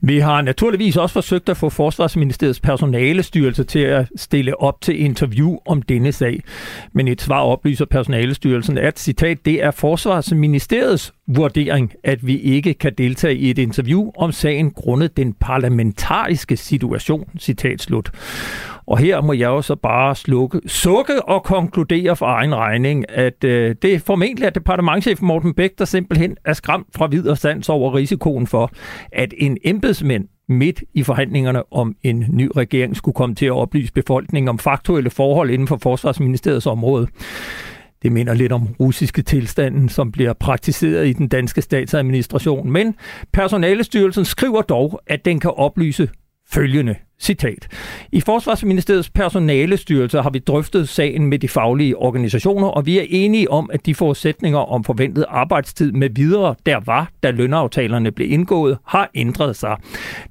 [0.02, 5.58] Vi har naturligvis også forsøgt at få Forsvarsministeriets personalestyrelse til at stille op til interview
[5.66, 6.44] om denne sag.
[6.94, 12.94] Men et svar oplyser personalestyrelsen, at citat, det er Forsvarsministeriets vurdering, at vi ikke kan
[12.98, 18.12] deltage i et interview om sagen grundet den parlamentariske situation, citat slut.
[18.88, 23.44] Og her må jeg jo så bare slukke, sukke og konkludere for egen regning, at
[23.44, 27.70] øh, det er formentlig at departementchef Morten Bæk, der simpelthen er skræmt fra videre sands
[27.70, 28.72] over risikoen for,
[29.12, 33.94] at en embedsmænd midt i forhandlingerne om en ny regering skulle komme til at oplyse
[33.94, 37.08] befolkningen om faktuelle forhold inden for Forsvarsministeriets område.
[38.04, 42.72] Det minder lidt om russiske tilstanden, som bliver praktiseret i den danske statsadministration.
[42.72, 42.96] Men
[43.34, 46.10] personalestyrelsen skriver dog, at den kan oplyse
[46.50, 46.96] følgende.
[47.20, 47.68] Citat.
[48.12, 53.52] I Forsvarsministeriets personalestyrelse har vi drøftet sagen med de faglige organisationer, og vi er enige
[53.52, 58.78] om, at de forudsætninger om forventet arbejdstid med videre, der var, da lønaftalerne blev indgået,
[58.88, 59.78] har ændret sig.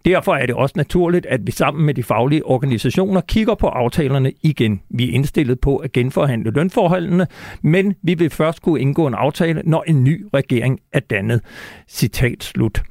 [0.05, 4.33] Derfor er det også naturligt, at vi sammen med de faglige organisationer kigger på aftalerne
[4.43, 4.81] igen.
[4.91, 7.27] Vi er indstillet på at genforhandle lønforholdene,
[7.63, 11.41] men vi vil først kunne indgå en aftale, når en ny regering er dannet.
[11.89, 12.83] Citat slut.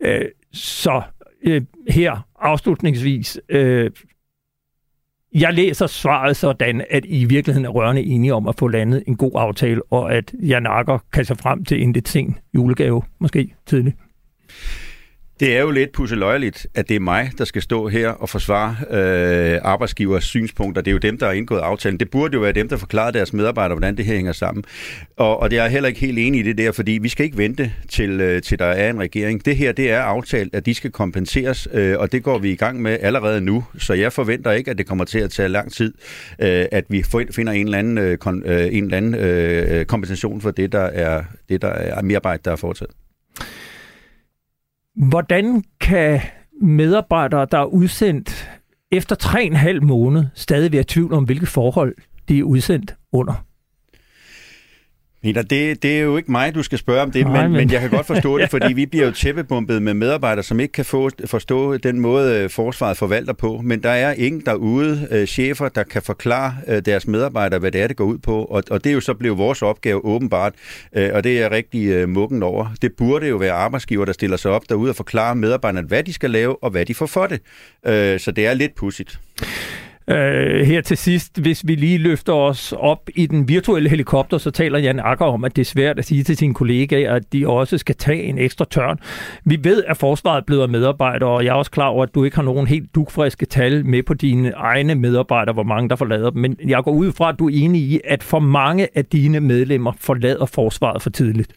[0.00, 1.02] Øh, så
[1.42, 3.90] øh, her afslutningsvis, øh,
[5.34, 9.04] jeg læser svaret sådan, at I i virkeligheden er rørende enige om at få landet
[9.06, 13.02] en god aftale, og at jeg nakker kan se frem til en lidt sen julegave,
[13.18, 13.96] måske tidligt.
[15.40, 18.76] Det er jo lidt pusseløjeligt, at det er mig, der skal stå her og forsvare
[18.90, 20.82] øh, arbejdsgivers synspunkter.
[20.82, 22.00] Det er jo dem, der har indgået aftalen.
[22.00, 24.64] Det burde jo være dem, der forklarer deres medarbejdere, hvordan det her hænger sammen.
[25.16, 27.38] Og, og det er heller ikke helt enig i det der, fordi vi skal ikke
[27.38, 29.44] vente til, øh, til der er en regering.
[29.44, 32.56] Det her, det er aftalt, at de skal kompenseres, øh, og det går vi i
[32.56, 33.64] gang med allerede nu.
[33.78, 35.94] Så jeg forventer ikke, at det kommer til at tage lang tid,
[36.38, 40.40] øh, at vi finder en eller anden, øh, kon, øh, en eller anden øh, kompensation
[40.40, 43.07] for det, der er, det, der er merarbejde, der er foretaget.
[44.98, 46.20] Hvordan kan
[46.62, 48.50] medarbejdere, der er udsendt
[48.92, 51.94] efter tre en halv måned, stadig være i tvivl om, hvilke forhold
[52.28, 53.44] de er udsendt under?
[55.22, 57.58] Peter, det, det er jo ikke mig, du skal spørge om det, Nej, men, men...
[57.58, 60.72] men jeg kan godt forstå det, fordi vi bliver jo tæppebumpet med medarbejdere, som ikke
[60.72, 63.60] kan få, forstå den måde, øh, forsvaret forvalter på.
[63.64, 67.80] Men der er ingen derude, øh, chefer, der kan forklare øh, deres medarbejdere, hvad det
[67.80, 68.44] er, det går ud på.
[68.44, 70.54] Og, og det er jo så blevet vores opgave åbenbart,
[70.96, 72.74] øh, og det er jeg rigtig øh, muggen over.
[72.82, 76.12] Det burde jo være arbejdsgiver, der stiller sig op derude og forklarer medarbejderne, hvad de
[76.12, 77.40] skal lave, og hvad de får for det.
[77.86, 79.20] Øh, så det er lidt pudsigt.
[80.10, 84.50] Øh, her til sidst, hvis vi lige løfter os op i den virtuelle helikopter, så
[84.50, 87.48] taler Jan Akker om, at det er svært at sige til sine kollegaer, at de
[87.48, 88.98] også skal tage en ekstra tørn.
[89.44, 92.36] Vi ved, at forsvaret bliver medarbejdere, og jeg er også klar over, at du ikke
[92.36, 96.42] har nogen helt dugfriske tal med på dine egne medarbejdere, hvor mange der forlader dem.
[96.42, 99.40] Men jeg går ud fra, at du er enig i, at for mange af dine
[99.40, 101.52] medlemmer forlader forsvaret for tidligt.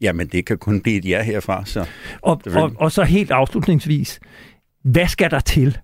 [0.00, 1.62] Jamen, det kan kun blive et ja herfra.
[1.64, 1.84] Så.
[2.22, 4.20] Og, og, og så helt afslutningsvis,
[4.84, 5.78] hvad skal der til,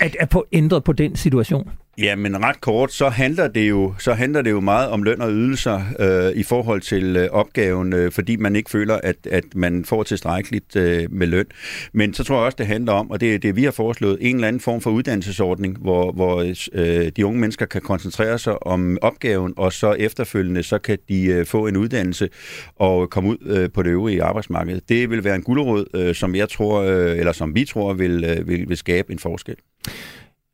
[0.00, 1.70] at, at få ændret på den situation?
[1.98, 5.20] Ja, men ret kort, så handler det jo, så handler det jo meget om løn
[5.20, 9.44] og ydelser øh, i forhold til øh, opgaven, øh, fordi man ikke føler, at, at
[9.54, 11.46] man får tilstrækkeligt øh, med løn.
[11.92, 14.18] Men så tror jeg også, det handler om, og det er det, vi har foreslået,
[14.20, 18.66] en eller anden form for uddannelsesordning, hvor, hvor øh, de unge mennesker kan koncentrere sig
[18.66, 22.28] om opgaven, og så efterfølgende, så kan de øh, få en uddannelse
[22.76, 24.80] og komme ud øh, på det øvrige arbejdsmarked.
[24.88, 28.24] Det vil være en gulerod, øh, som jeg tror, øh, eller som vi tror, vil,
[28.24, 29.56] øh, vil, vil skabe en forskel.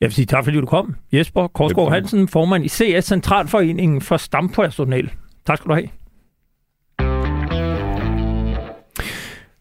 [0.00, 0.94] Jeg vil sige tak, fordi du kom.
[1.12, 5.10] Jesper Korsgaard Hansen, formand i CS Centralforeningen for Stampersonel.
[5.46, 5.88] Tak skal du have.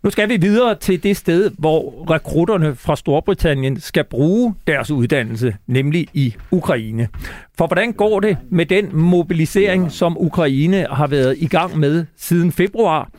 [0.04, 5.56] Nu skal vi videre til det sted, hvor rekrutterne fra Storbritannien skal bruge deres uddannelse,
[5.68, 7.08] nemlig i Ukraine.
[7.58, 12.52] For hvordan går det med den mobilisering, som Ukraine har været i gang med siden
[12.52, 13.10] februar,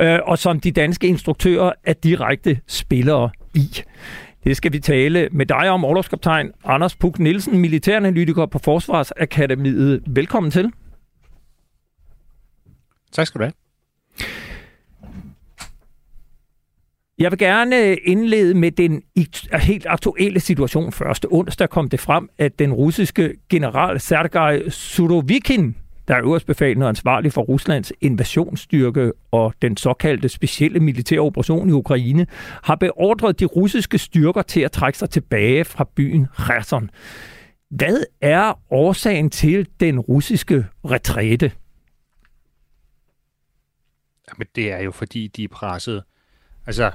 [0.00, 3.82] øh, og som de danske instruktører er direkte spillere i?
[4.44, 10.02] Det skal vi tale med dig om, overlovskaptajn Anders Puk Nielsen, militæranalytiker på Forsvarsakademiet.
[10.06, 10.72] Velkommen til.
[13.12, 13.52] Tak skal du have.
[17.18, 19.02] Jeg vil gerne indlede med den
[19.62, 21.26] helt aktuelle situation først.
[21.30, 25.76] Onsdag kom det frem, at den russiske general Sergej Surovikin
[26.08, 31.72] der er øverstbefalende og ansvarlig for Ruslands invasionsstyrke og den såkaldte specielle militære operation i
[31.72, 32.26] Ukraine,
[32.62, 36.90] har beordret de russiske styrker til at trække sig tilbage fra byen Kherson.
[37.70, 41.52] Hvad er årsagen til den russiske retræte?
[44.28, 46.02] Jamen, det er jo fordi, de er presset.
[46.66, 46.90] Altså,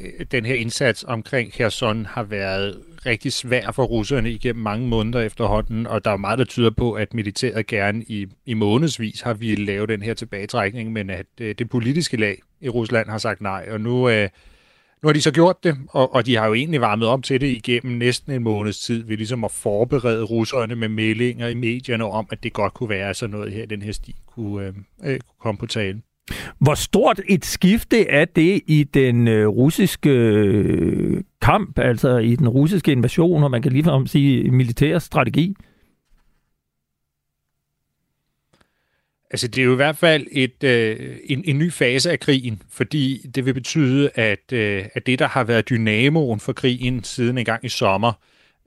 [0.00, 5.20] Øh, den her indsats omkring Kherson har været rigtig svær for russerne igennem mange måneder
[5.20, 9.34] efterhånden, og der er meget, der tyder på, at militæret gerne i, i månedsvis har
[9.34, 13.40] vi lave den her tilbagetrækning, men at øh, det politiske lag i Rusland har sagt
[13.40, 14.28] nej, og nu, øh,
[15.02, 17.40] nu har de så gjort det, og, og de har jo egentlig varmet op til
[17.40, 22.04] det igennem næsten en måneds tid, ved ligesom at forberede russerne med meldinger i medierne
[22.04, 25.20] om, at det godt kunne være sådan noget her, den her sti kunne, øh, øh,
[25.20, 26.02] kunne komme på tale.
[26.58, 32.48] Hvor stort et skifte er det i den øh, russiske øh, kamp, altså i den
[32.48, 35.54] russiske invasion, og man kan ligefrem sige militær strategi?
[39.30, 42.62] Altså, det er jo i hvert fald et, øh, en, en ny fase af krigen,
[42.70, 47.38] fordi det vil betyde, at, øh, at det, der har været dynamoen for krigen siden
[47.38, 48.12] en gang i sommer,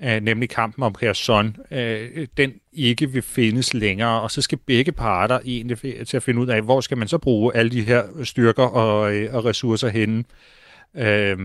[0.04, 4.92] øh, nemlig kampen om Kherson, øh, den ikke vil findes længere, og så skal begge
[4.92, 5.78] parter egentlig
[6.08, 9.16] til at finde ud af, hvor skal man så bruge alle de her styrker og,
[9.16, 10.24] øh, og ressourcer henne.
[10.96, 11.38] Øh,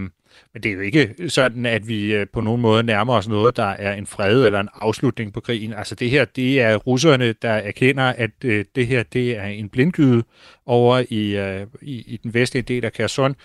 [0.52, 3.56] men det er jo ikke sådan, at vi øh, på nogen måde nærmer os noget,
[3.56, 5.72] der er en fred eller en afslutning på krigen.
[5.72, 9.68] Altså det her, det er russerne, der erkender, at øh, det her, det er en
[9.68, 10.22] blindgyde
[10.66, 13.37] over i, øh, i, i den vestlige del af Kherson,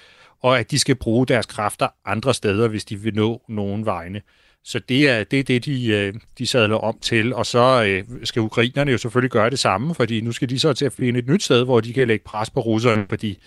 [0.41, 4.21] og at de skal bruge deres kræfter andre steder, hvis de vil nå nogen vegne.
[4.65, 8.03] Så det er det, er det de, øh, de sadler om til, og så øh,
[8.23, 11.19] skal ukrainerne jo selvfølgelig gøre det samme, fordi nu skal de så til at finde
[11.19, 13.37] et nyt sted, hvor de kan lægge pres på russerne, fordi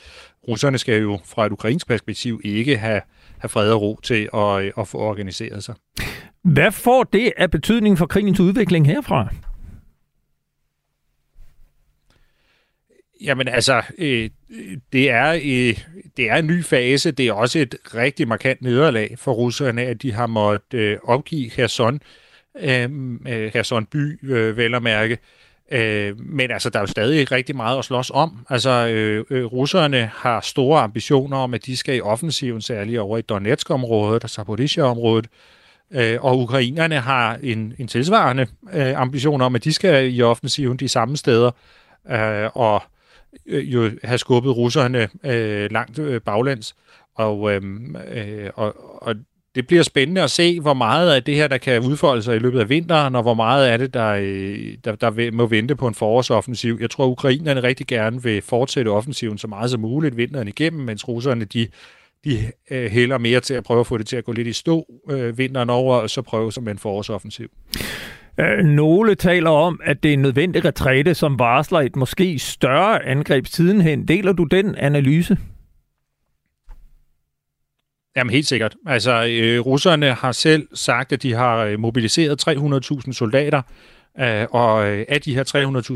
[0.48, 3.00] russerne skal jo fra et ukrainsk perspektiv ikke have,
[3.38, 5.74] have fred og ro til at, øh, at få organiseret sig.
[6.44, 9.28] Hvad får det af betydning for krigens udvikling herfra?
[13.20, 14.30] Jamen altså, øh,
[14.92, 15.78] det, er, øh,
[16.16, 17.10] det er en ny fase.
[17.10, 21.50] Det er også et rigtig markant nederlag for russerne, at de har måttet øh, opgive
[21.50, 22.00] Kherson,
[22.60, 22.88] øh,
[23.28, 25.18] øh, Kherson by, øh, vel at mærke.
[25.72, 28.46] Øh, men altså, der er jo stadig rigtig meget at slås om.
[28.50, 33.18] Altså, øh, øh, russerne har store ambitioner om, at de skal i offensiven, særligt over
[33.18, 35.26] i Donetsk-området og Zaporizhia-området.
[35.90, 40.76] Øh, og ukrainerne har en, en tilsvarende øh, ambition om, at de skal i offensiven
[40.76, 41.50] de samme steder.
[42.10, 42.82] Øh, og
[43.46, 46.76] øh, jo have skubbet russerne øh, langt øh, baglands.
[47.14, 47.62] Og, øh,
[48.14, 49.14] øh, og, og
[49.54, 52.38] det bliver spændende at se, hvor meget af det her, der kan udfolde sig i
[52.38, 55.88] løbet af vinteren, og hvor meget af det, der, øh, der, der må vente på
[55.88, 56.78] en forårsoffensiv.
[56.80, 60.84] Jeg tror, at ukrainerne rigtig gerne vil fortsætte offensiven så meget som muligt vinteren igennem,
[60.84, 61.68] mens russerne de,
[62.24, 62.38] de
[62.70, 64.86] øh, hælder mere til at prøve at få det til at gå lidt i stå
[65.10, 67.48] øh, vinteren over, og så prøve som en forårsoffensiv.
[68.40, 73.04] Øh, Nogle taler om, at det er en nødvendig retræte, som varsler et måske større
[73.04, 74.08] angreb sidenhen.
[74.08, 75.38] Deler du den analyse?
[78.16, 78.76] Jamen helt sikkert.
[78.86, 83.62] Altså, øh, russerne har selv sagt, at de har øh, mobiliseret 300.000 soldater,
[84.20, 85.44] øh, og øh, af de her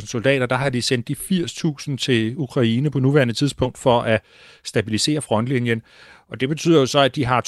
[0.01, 1.17] 300.000 soldater, der har de sendt de
[1.91, 4.21] 80.000 til Ukraine på nuværende tidspunkt for at
[4.65, 5.83] stabilisere frontlinjen.
[6.31, 7.43] Og det betyder jo så, at de har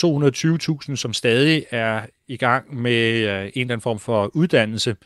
[0.90, 4.97] 220.000, som stadig er i gang med øh, en eller anden form for uddannelse.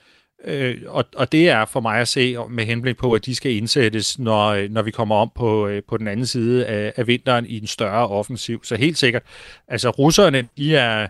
[0.44, 3.52] Øh, og, og det er for mig at se med henblik på, at de skal
[3.52, 7.06] indsættes, når, øh, når vi kommer om på, øh, på den anden side af, af
[7.06, 8.64] vinteren i en større offensiv.
[8.64, 9.22] Så helt sikkert,
[9.68, 11.06] altså russerne, de er,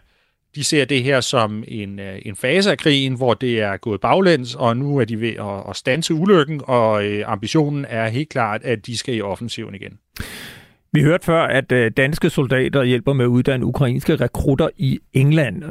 [0.55, 4.01] de ser det her som en, øh, en fase af krigen, hvor det er gået
[4.01, 8.29] baglæns, og nu er de ved at, at stanse ulykken, og øh, ambitionen er helt
[8.29, 9.99] klart, at de skal i offensiven igen.
[10.97, 15.63] Vi hørte før, at øh, danske soldater hjælper med at uddanne ukrainske rekrutter i England.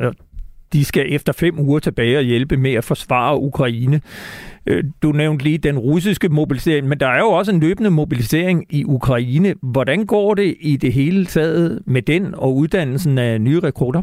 [0.73, 4.01] De skal efter fem uger tilbage og hjælpe med at forsvare Ukraine.
[4.65, 8.65] Øh, du nævnte lige den russiske mobilisering, men der er jo også en løbende mobilisering
[8.69, 9.55] i Ukraine.
[9.61, 14.01] Hvordan går det i det hele taget med den og uddannelsen af nye rekrutter?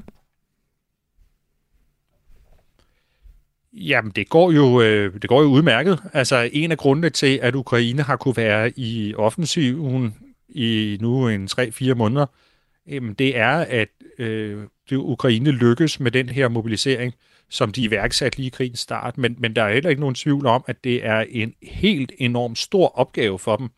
[3.72, 5.98] Jamen, det går jo, øh, det går jo udmærket.
[6.12, 10.14] Altså, en af grundene til, at Ukraine har kunne være i offensiven
[10.54, 12.26] i nu en 3-4 måneder,
[12.86, 13.88] jamen, det er, at
[14.18, 17.14] øh, det Ukraine lykkes med den her mobilisering,
[17.50, 19.18] som de iværksatte lige i krigens start.
[19.18, 22.56] Men, men der er heller ikke nogen tvivl om, at det er en helt enorm
[22.56, 23.68] stor opgave for dem.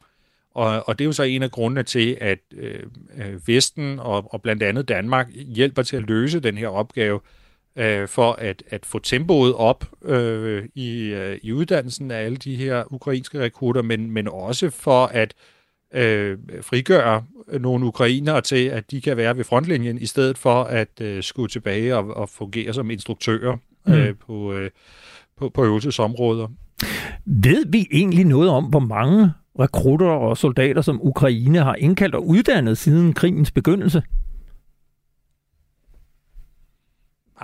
[0.54, 2.82] Og, og det er jo så en af grundene til, at øh,
[3.18, 7.20] øh Vesten og, og blandt andet Danmark hjælper til at løse den her opgave,
[7.76, 12.56] øh, for at, at få tempoet op øh, i, øh, i uddannelsen af alle de
[12.56, 15.53] her ukrainske rekrutter, men, men også for at øh,
[16.60, 17.22] frigøre
[17.60, 21.48] nogle ukrainere til, at de kan være ved frontlinjen, i stedet for at øh, skulle
[21.48, 23.56] tilbage og, og fungere som instruktører
[23.88, 24.16] øh, mm.
[24.26, 24.70] på, øh,
[25.38, 26.48] på, på øvelsesområder.
[27.24, 32.26] Ved vi egentlig noget om, hvor mange rekrutter og soldater, som Ukraine har indkaldt og
[32.26, 34.02] uddannet siden krigens begyndelse?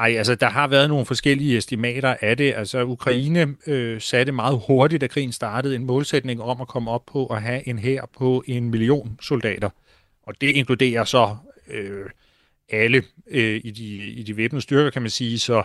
[0.00, 2.54] Ej, altså der har været nogle forskellige estimater af det.
[2.56, 7.06] Altså Ukraine øh, satte meget hurtigt, da krigen startede, en målsætning om at komme op
[7.06, 9.70] på at have en her på en million soldater.
[10.22, 11.36] Og det inkluderer så
[11.70, 12.04] øh,
[12.68, 15.62] alle øh, i, de, i de væbnede styrker, kan man sige, så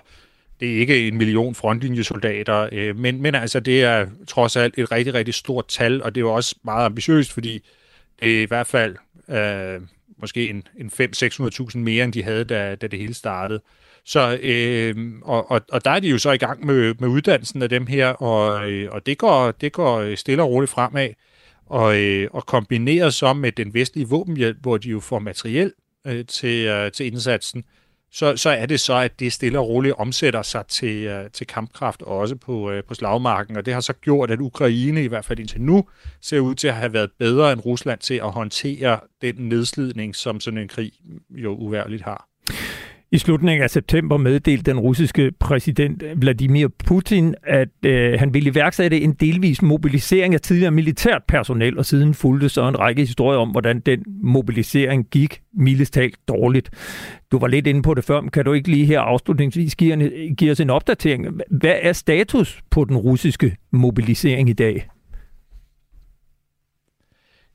[0.59, 4.91] det er ikke en million frontlinjesoldater, øh, men, men altså det er trods alt et
[4.91, 7.61] rigtig, rigtig stort tal, og det er jo også meget ambitiøst, fordi
[8.21, 8.95] det er i hvert fald
[9.29, 9.81] øh,
[10.17, 13.61] måske en, en 5-600.000 mere, end de havde, da, da det hele startede.
[14.05, 17.61] Så, øh, og, og, og der er de jo så i gang med, med uddannelsen
[17.61, 21.09] af dem her, og, øh, og det, går, det går øh, stille og roligt fremad.
[21.65, 25.73] Og, øh, og kombineret så med den vestlige våbenhjælp, hvor de jo får materiel
[26.07, 27.63] øh, til, øh, til indsatsen,
[28.11, 31.47] så, så er det så, at det stille og roligt omsætter sig til, øh, til
[31.47, 33.57] kampkraft også på, øh, på slagmarken.
[33.57, 35.85] Og det har så gjort, at Ukraine i hvert fald indtil nu
[36.21, 40.39] ser ud til at have været bedre end Rusland til at håndtere den nedslidning, som
[40.39, 40.91] sådan en krig
[41.29, 42.27] jo uværligt har.
[43.15, 49.01] I slutningen af september meddelte den russiske præsident Vladimir Putin, at øh, han ville iværksætte
[49.01, 53.49] en delvis mobilisering af tidligere militært personel, og siden fulgte så en række historier om,
[53.49, 56.69] hvordan den mobilisering gik mildest talt dårligt.
[57.31, 60.11] Du var lidt inde på det før, men kan du ikke lige her afslutningsvis give,
[60.37, 61.27] give os en opdatering?
[61.51, 64.87] Hvad er status på den russiske mobilisering i dag?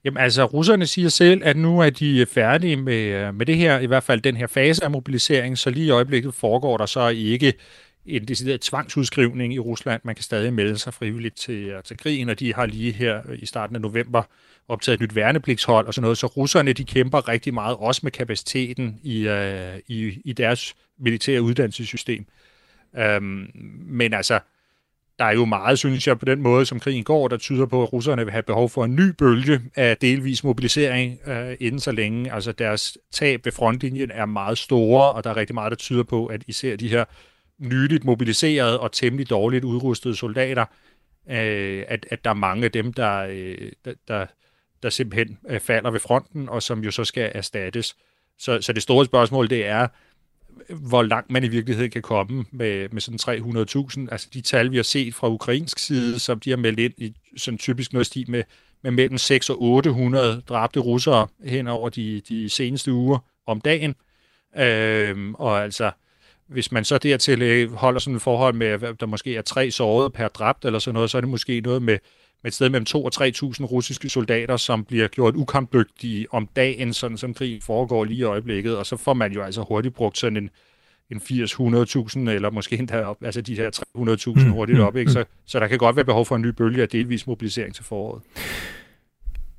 [0.05, 3.57] Jamen altså, russerne siger selv, at nu er de øh, færdige med, øh, med det
[3.57, 6.87] her, i hvert fald den her fase af mobilisering, så lige i øjeblikket foregår der
[6.87, 7.53] så ikke
[8.07, 10.01] en decideret tvangsudskrivning i Rusland.
[10.05, 13.21] Man kan stadig melde sig frivilligt til, øh, til krigen, og de har lige her
[13.35, 14.23] i starten af november
[14.69, 16.19] optaget et nyt værnepligtshold og sådan noget.
[16.19, 21.43] Så russerne de kæmper rigtig meget, også med kapaciteten i, uh, i, i deres militære
[21.43, 22.27] uddannelsessystem.
[23.17, 23.51] Um,
[23.87, 24.41] men altså,
[25.21, 27.83] der er jo meget, synes jeg, på den måde, som krigen går, der tyder på,
[27.83, 31.93] at russerne vil have behov for en ny bølge af delvis mobilisering øh, inden så
[31.93, 32.33] længe.
[32.33, 36.03] Altså deres tab ved frontlinjen er meget store, og der er rigtig meget, der tyder
[36.03, 37.05] på, at især de her
[37.59, 40.65] nyligt mobiliserede og temmelig dårligt udrustede soldater,
[41.31, 44.27] øh, at, at der er mange af dem, der, øh, der, der,
[44.83, 47.97] der simpelthen øh, falder ved fronten, og som jo så skal erstattes.
[48.39, 49.89] Så, så det store spørgsmål, det er,
[50.69, 53.41] hvor langt man i virkeligheden kan komme med, med sådan
[54.07, 54.13] 300.000.
[54.13, 57.15] Altså de tal, vi har set fra ukrainsk side, som de har meldt ind i
[57.37, 58.43] sådan typisk noget stil med,
[58.83, 63.95] med mellem 6 og 800 dræbte russere hen over de, de seneste uger om dagen.
[64.59, 65.91] Øhm, og altså,
[66.47, 69.71] hvis man så dertil øh, holder sådan et forhold med, at der måske er tre
[69.71, 71.99] sårede per dræbt eller sådan noget, så er det måske noget med,
[72.43, 73.21] med et sted mellem 2 og 3.000
[73.65, 78.77] russiske soldater, som bliver gjort ukampdygtige om dagen, sådan som krig foregår lige i øjeblikket,
[78.77, 80.51] og så får man jo altså hurtigt brugt sådan en,
[81.11, 83.71] en 80-100.000, eller måske endda op, altså de her
[84.39, 85.11] 300.000 mm, hurtigt mm, op, ikke?
[85.11, 87.85] Så, så der kan godt være behov for en ny bølge af delvis mobilisering til
[87.85, 88.23] foråret.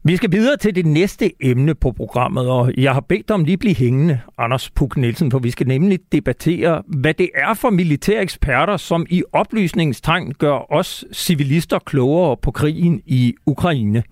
[0.04, 3.58] Vi skal videre til det næste emne på programmet, og jeg har bedt om lige
[3.58, 8.22] blive hængende, Anders Puk Nielsen, for vi skal nemlig debattere, hvad det er for militære
[8.22, 14.04] eksperter, som i oplysningstegn gør os civilister klogere på krigen i Ukraine.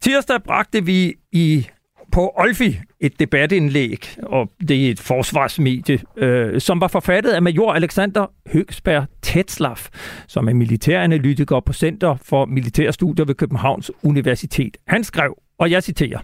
[0.00, 1.66] Tirsdag bragte vi i
[2.12, 7.72] på Olfi et debatindlæg, og det er et forsvarsmedie, øh, som var forfattet af major
[7.72, 9.88] Alexander Høgsberg Tetzlaff,
[10.28, 14.76] som er militæranalytiker på Center for Militærstudier ved Københavns Universitet.
[14.86, 16.18] Han skrev, og jeg citerer,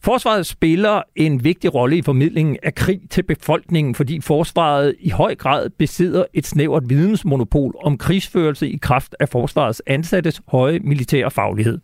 [0.00, 5.34] Forsvaret spiller en vigtig rolle i formidlingen af krig til befolkningen, fordi forsvaret i høj
[5.34, 11.78] grad besidder et snævert vidensmonopol om krigsførelse i kraft af forsvarets ansattes høje militære faglighed.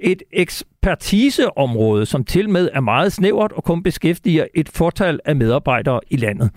[0.00, 6.00] Et ekspertiseområde, som til med er meget snævert og kun beskæftiger et fortal af medarbejdere
[6.10, 6.50] i landet.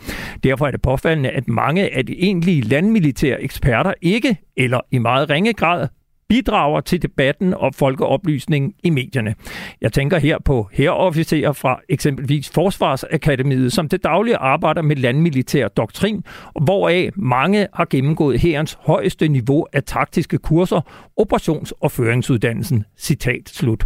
[0.44, 5.30] Derfor er det påfaldende, at mange af de egentlige landmilitære eksperter ikke, eller i meget
[5.30, 5.88] ringe grad,
[6.30, 9.36] bidrager til debatten og folkeoplysningen i medierne.
[9.82, 16.24] Jeg tænker her på herreofficerer fra eksempelvis Forsvarsakademiet, som til daglig arbejder med landmilitær doktrin,
[16.62, 20.82] hvoraf mange har gennemgået herrens højeste niveau af taktiske kurser,
[21.22, 22.86] operations- og føringsuddannelsen.
[22.98, 23.86] Citat slut.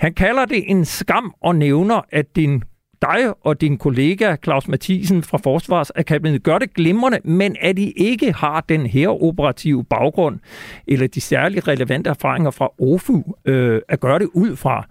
[0.00, 2.62] Han kalder det en skam og nævner, at din
[3.02, 8.32] dig og din kollega Claus Mathisen fra Forsvarsakademiet gør det glimrende, men at I ikke
[8.32, 10.38] har den her operative baggrund,
[10.86, 14.86] eller de særligt relevante erfaringer fra OFU øh, at gøre det ud fra.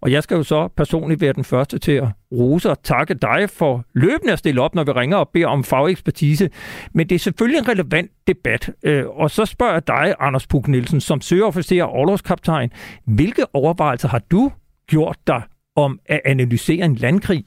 [0.00, 3.50] Og jeg skal jo så personligt være den første til at rose og takke dig
[3.50, 6.50] for løbende at stille op, når vi ringer og beder om fagekspertise.
[6.92, 8.70] Men det er selvfølgelig en relevant debat.
[8.82, 12.70] Øh, og så spørger jeg dig, Anders Puk Nielsen, som søgeofficer og overlovskaptajn,
[13.04, 14.52] hvilke overvejelser har du
[14.86, 15.42] gjort dig
[15.76, 17.44] om at analysere en landkrig?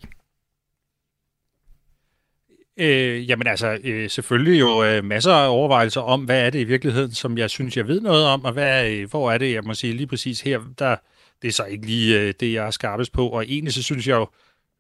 [2.80, 6.64] Øh, jamen altså, øh, selvfølgelig jo øh, masser af overvejelser om, hvad er det i
[6.64, 9.64] virkeligheden, som jeg synes, jeg ved noget om, og hvad, øh, hvor er det, jeg
[9.64, 10.96] må sige lige præcis her, der,
[11.42, 14.08] det er så ikke lige øh, det, jeg er skarpest på, og egentlig så synes
[14.08, 14.28] jeg jo,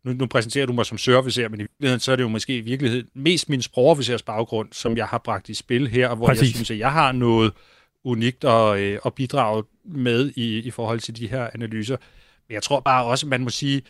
[0.04, 2.58] nu, nu præsenterer du mig som sørofficer, men i virkeligheden så er det jo måske
[2.58, 6.28] i virkeligheden mest min sprogofficers baggrund, som jeg har bragt i spil her, og hvor
[6.28, 6.42] Præcis.
[6.42, 7.54] jeg synes, at jeg har noget
[8.04, 11.98] unikt at, øh, at bidrage med i, i forhold til de her analyser.
[12.48, 13.82] Men jeg tror bare også, man må sige,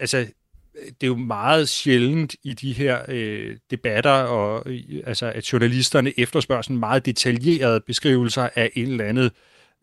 [0.00, 0.26] altså,
[0.74, 6.20] det er jo meget sjældent i de her øh, debatter, og øh, altså, at journalisterne
[6.20, 9.32] efterspørger sådan meget detaljerede beskrivelser af en eller andet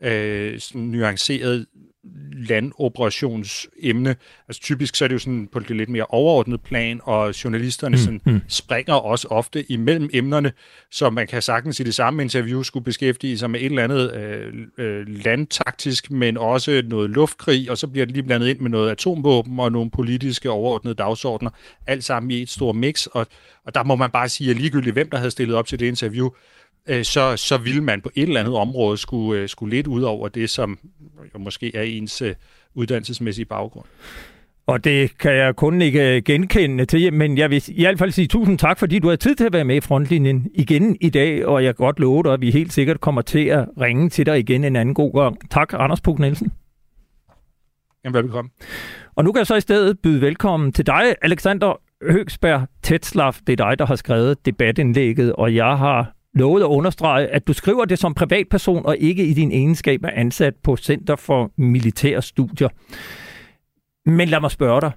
[0.04, 1.66] øh, sådan nuanceret
[2.34, 4.16] landoperationsemne.
[4.48, 7.96] Altså typisk så er det jo sådan på det lidt mere overordnet plan, og journalisterne
[7.96, 8.42] mm, sådan mm.
[8.48, 10.52] springer også ofte imellem emnerne,
[10.92, 14.14] så man kan sagtens i det samme interview skulle beskæftige sig med et eller andet
[14.14, 18.70] øh, øh, landtaktisk, men også noget luftkrig, og så bliver det lige blandet ind med
[18.70, 21.50] noget atomvåben og nogle politiske overordnede dagsordner,
[21.88, 23.28] alt sammen i et stort mix, og,
[23.66, 25.86] og der må man bare sige, at ligegyldigt hvem der havde stillet op til det
[25.86, 26.30] interview,
[26.88, 30.02] øh, så, så ville man på et eller andet område skulle, øh, skulle lidt ud
[30.02, 30.80] over det, som
[31.34, 32.36] jo måske er ens øh,
[32.76, 33.86] uddannelsesmæssige baggrund.
[34.68, 38.28] Og det kan jeg kun ikke genkende til, men jeg vil i hvert fald sige
[38.28, 41.46] tusind tak, fordi du har tid til at være med i frontlinjen igen i dag,
[41.46, 44.26] og jeg kan godt love dig, at vi helt sikkert kommer til at ringe til
[44.26, 45.52] dig igen en anden god gang.
[45.52, 46.52] Tak, Anders Puk Nielsen.
[48.04, 48.52] Jamen, velkommen.
[49.16, 51.82] Og nu kan jeg så i stedet byde velkommen til dig, Alexander
[52.12, 53.34] Høgsberg Tetslav.
[53.48, 57.54] Det er dig, der har skrevet debatindlægget, og jeg har lovet at understrege, at du
[57.54, 62.22] skriver det som privatperson og ikke i din egenskab af ansat på Center for Militære
[62.22, 62.70] Studier.
[64.10, 64.92] Men lad mig spørge dig.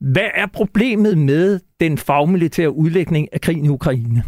[0.00, 4.22] Hvad er problemet med den fagmilitære udlægning af krigen i Ukraine?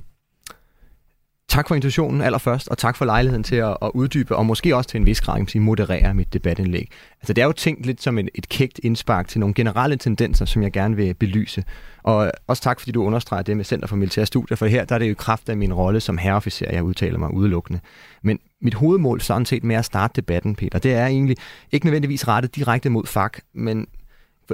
[1.50, 4.90] Tak for invitationen allerførst, og tak for lejligheden til at, at uddybe, og måske også
[4.90, 6.90] til en vis grad sige, moderere mit debatindlæg.
[7.20, 10.44] Altså, det er jo tænkt lidt som et, et kægt indspark til nogle generelle tendenser,
[10.44, 11.64] som jeg gerne vil belyse.
[12.02, 14.94] Og også tak, fordi du understreger det med Center for Militære Studier, for her der
[14.94, 17.80] er det jo kraft af min rolle som herreofficer, jeg udtaler mig udelukkende.
[18.22, 21.36] Men mit hovedmål sådan set med at starte debatten, Peter, det er egentlig
[21.72, 23.86] ikke nødvendigvis rettet direkte mod FAK, men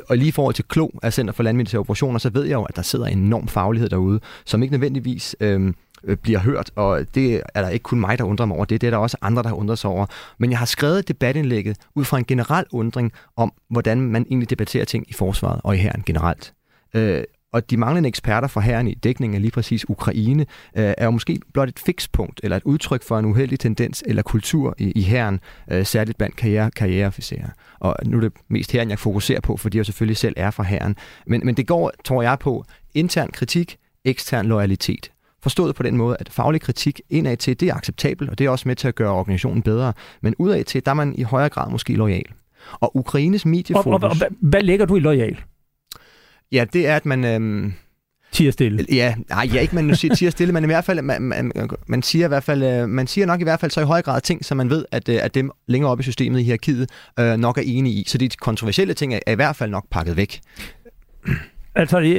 [0.08, 2.62] og lige i forhold til KLO af Center for Landmilitære Operationer, så ved jeg jo,
[2.62, 5.72] at der sidder en enorm faglighed derude, som ikke nødvendigvis øh,
[6.04, 8.80] Øh, bliver hørt, og det er der ikke kun mig, der undrer mig over det,
[8.80, 10.06] det er der også andre, der har undret sig over.
[10.38, 14.84] Men jeg har skrevet debatindlægget ud fra en generel undring om, hvordan man egentlig debatterer
[14.84, 16.54] ting i forsvaret og i herren generelt.
[16.94, 21.04] Øh, og de manglende eksperter fra herren i dækning af lige præcis Ukraine, øh, er
[21.04, 24.90] jo måske blot et fikspunkt, eller et udtryk for en uheldig tendens eller kultur i,
[24.90, 25.40] i herren,
[25.70, 27.48] øh, særligt blandt karriere, karriereofficerer.
[27.78, 30.62] Og nu er det mest herren, jeg fokuserer på, fordi jeg selvfølgelig selv er fra
[30.62, 30.96] herren.
[31.26, 35.10] Men, men det går, tror jeg, på intern kritik, ekstern loyalitet.
[35.42, 38.50] Forstået på den måde, at faglig kritik indad til, det er acceptabelt, og det er
[38.50, 39.92] også med til at gøre organisationen bedre.
[40.22, 42.24] Men udad til, der er man i højere grad måske lojal.
[42.72, 43.86] Og Ukraines mediefokus...
[43.86, 45.40] Og, og, og hvad, hvad lægger du i lojal?
[46.52, 47.24] Ja, det er, at man...
[47.24, 47.72] Øhm,
[48.32, 48.86] tiger stille.
[48.92, 51.52] Ja, nej, ja, ikke man siger tiger stille, men i hvert fald, man, man,
[51.86, 54.02] man, siger i hvert fald, øh, man siger nok i hvert fald så i høj
[54.02, 56.90] grad ting, som man ved, at, øh, at dem længere oppe i systemet i hierarkiet
[57.18, 58.04] øh, nok er enige i.
[58.06, 60.40] Så de kontroversielle ting er, er i hvert fald nok pakket væk.
[61.76, 62.16] Altså,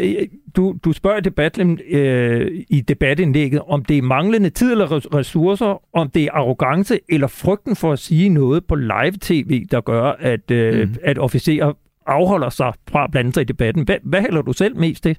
[0.56, 6.10] du, du spørger debatten, øh, i debatindlægget, om det er manglende tid eller ressourcer, om
[6.10, 10.90] det er arrogance eller frygten for at sige noget på live-tv, der gør, at, øh,
[10.90, 10.96] mm.
[11.04, 11.74] at officerer
[12.06, 13.84] afholder sig fra at blande sig i debatten.
[13.84, 15.18] Hvad, hvad hælder du selv mest til?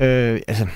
[0.00, 0.66] Øh, altså,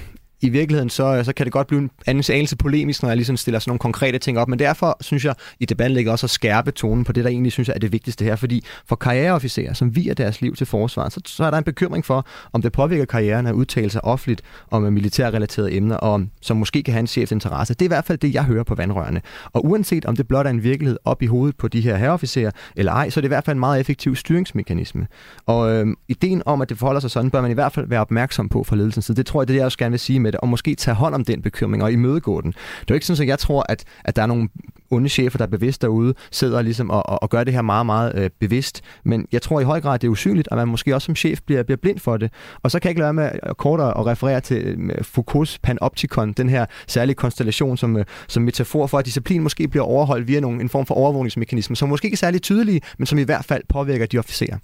[0.41, 3.37] i virkeligheden, så, så kan det godt blive en anden anelse polemisk, når jeg ligesom
[3.37, 4.49] stiller sådan nogle konkrete ting op.
[4.49, 7.53] Men derfor synes jeg, i debatten ligger også at skærpe tonen på det, der egentlig
[7.53, 8.37] synes jeg er det vigtigste her.
[8.37, 12.05] Fordi for karriereofficerer, som viger deres liv til forsvaret, så, så er der en bekymring
[12.05, 16.83] for, om det påvirker karrieren at udtale sig offentligt om militærrelaterede emner, og som måske
[16.83, 17.75] kan have en chefs interesse.
[17.75, 19.21] Det er i hvert fald det, jeg hører på vandrørene.
[19.53, 22.51] Og uanset om det blot er en virkelighed op i hovedet på de her herreofficerer
[22.77, 25.07] eller ej, så er det i hvert fald en meget effektiv styringsmekanisme.
[25.47, 28.01] Og øh, ideen om, at det forholder sig sådan, bør man i hvert fald være
[28.01, 29.17] opmærksom på fra ledelsens side.
[29.17, 30.75] Det tror jeg, det er det, jeg også gerne vil sige med det, og måske
[30.75, 32.53] tage hånd om den bekymring og imødegå den.
[32.53, 34.49] Det er jo ikke sådan, at jeg tror, at, at der er nogle
[34.91, 37.87] onde chefer, der er bevidst derude, sidder ligesom og, og, og gør det her meget,
[37.87, 38.81] meget øh, bevidst.
[39.05, 41.41] Men jeg tror i høj grad, det er usynligt, og man måske også som chef
[41.47, 42.33] bliver, bliver blind for det.
[42.63, 45.57] Og så kan jeg ikke lade med øh, at kort at referere til øh, Foucault's
[45.63, 50.29] panoptikon, den her særlige konstellation som, øh, som metafor for, at disciplin måske bliver overholdt
[50.29, 53.23] via nogle, en form for overvågningsmekanisme, som måske ikke er særlig tydelige, men som i
[53.23, 54.57] hvert fald påvirker de officerer.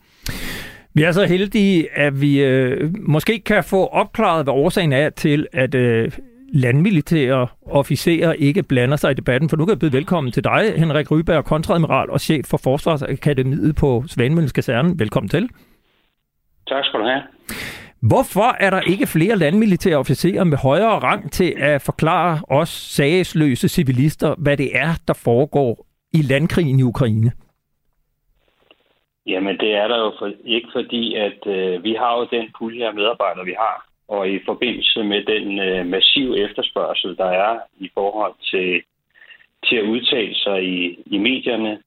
[0.96, 5.46] Vi er så heldige, at vi øh, måske kan få opklaret, hvad årsagen er til,
[5.52, 6.12] at øh,
[6.52, 9.48] landmilitære officerer ikke blander sig i debatten.
[9.48, 13.76] For nu kan jeg byde velkommen til dig, Henrik Ryberg, kontradmiral og chef for Forsvarsakademiet
[13.76, 14.98] på Svanemøllens Kaserne.
[14.98, 15.48] Velkommen til.
[16.68, 17.22] Tak skal du have.
[18.00, 23.68] Hvorfor er der ikke flere landmilitære officerer med højere rang til at forklare os sagsløse
[23.68, 27.32] civilister, hvad det er, der foregår i landkrigen i Ukraine?
[29.26, 32.86] Jamen, det er der jo for, ikke fordi, at øh, vi har jo den pulje
[32.86, 33.86] af medarbejdere, vi har.
[34.08, 38.82] Og i forbindelse med den øh, massive efterspørgsel, der er i forhold til,
[39.68, 41.78] til at udtale sig i, i medierne,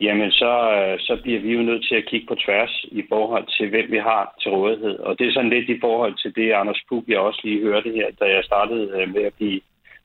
[0.00, 3.46] jamen så, øh, så bliver vi jo nødt til at kigge på tværs i forhold
[3.58, 4.98] til, hvem vi har til rådighed.
[4.98, 7.90] Og det er sådan lidt i forhold til det, Anders Puk, jeg også lige hørte
[7.90, 9.60] her, da jeg startede øh, med at blive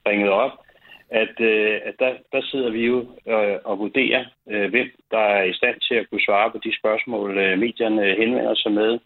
[0.08, 0.63] ringet op,
[1.22, 2.98] at, øh, at der, der sidder vi jo
[3.28, 6.78] øh, og vurderer, øh, hvem der er i stand til at kunne svare på de
[6.80, 9.00] spørgsmål, øh, medierne henvender sig med,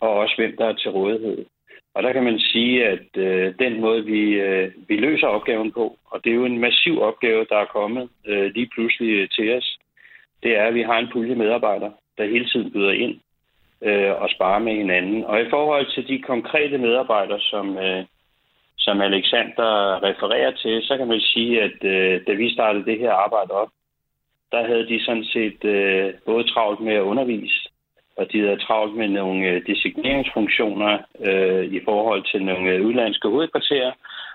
[0.00, 1.44] og også hvem der er til rådighed.
[1.94, 5.98] Og der kan man sige, at øh, den måde, vi, øh, vi løser opgaven på,
[6.10, 9.56] og det er jo en massiv opgave, der er kommet øh, lige pludselig øh, til
[9.56, 9.78] os,
[10.42, 13.20] det er, at vi har en pulje medarbejdere, der hele tiden byder ind
[13.82, 15.24] øh, og sparer med hinanden.
[15.24, 18.04] Og i forhold til de konkrete medarbejdere, som, øh,
[18.84, 23.12] som Alexander refererer til, så kan man sige, at øh, da vi startede det her
[23.12, 23.68] arbejde op,
[24.52, 27.68] der havde de sådan set øh, både travlt med at undervise,
[28.16, 33.28] og de havde travlt med nogle øh, designeringsfunktioner øh, i forhold til nogle øh, udlandske
[33.28, 33.92] hovedkvarterer,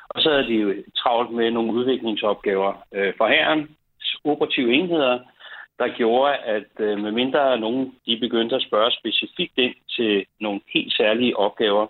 [0.10, 3.70] og så havde de jo travlt med nogle udviklingsopgaver øh, for herrens
[4.24, 5.20] operative enheder,
[5.80, 10.94] der gjorde, at øh, medmindre nogen de begyndte at spørge specifikt ind til nogle helt
[10.94, 11.88] særlige opgaver,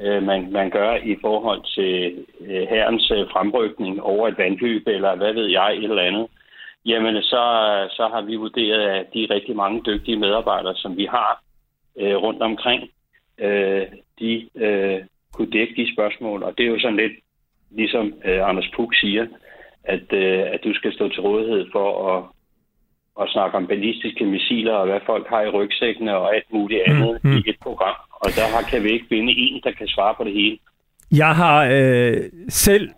[0.00, 5.16] øh, man, man gør i forhold til øh, herrens øh, fremrykning over et vandløb, eller
[5.16, 6.26] hvad ved jeg, et eller andet,
[6.84, 7.42] jamen så,
[7.90, 11.42] så har vi vurderet, at de rigtig mange dygtige medarbejdere, som vi har
[12.00, 12.90] øh, rundt omkring,
[13.38, 13.86] øh,
[14.18, 15.00] de øh,
[15.32, 16.42] kunne dække de spørgsmål.
[16.42, 17.12] Og det er jo sådan lidt,
[17.70, 19.26] ligesom øh, Anders Puk siger,
[19.84, 22.24] at, øh, at du skal stå til rådighed for at,
[23.22, 27.24] at snakke om ballistiske missiler og hvad folk har i rygsækkene og alt muligt andet
[27.24, 27.36] mm, mm.
[27.36, 27.96] i et program.
[28.20, 30.58] Og der kan vi ikke finde en, der kan svare på det hele.
[31.12, 32.16] Jeg har øh,
[32.48, 32.90] selv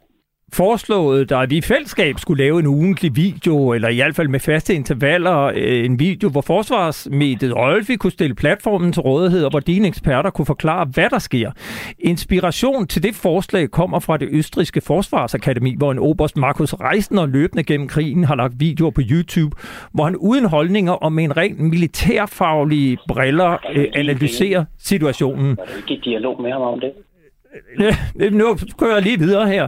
[0.52, 4.40] foreslået at vi i fællesskab skulle lave en ugentlig video, eller i hvert fald med
[4.40, 9.60] faste intervaller, øh, en video, hvor forsvarsmediet Olfi kunne stille platformen til rådighed, og hvor
[9.60, 11.50] dine eksperter kunne forklare, hvad der sker.
[11.98, 17.64] Inspiration til det forslag kommer fra det østriske forsvarsakademi, hvor en oberst Markus Reisner løbende
[17.64, 19.56] gennem krigen har lagt videoer på YouTube,
[19.92, 25.56] hvor han uden holdninger og med en ren militærfaglige briller øh, analyserer situationen.
[25.56, 26.92] Var du ikke i dialog med ham om det?
[28.20, 29.64] Øh, nu kører jeg lige videre her,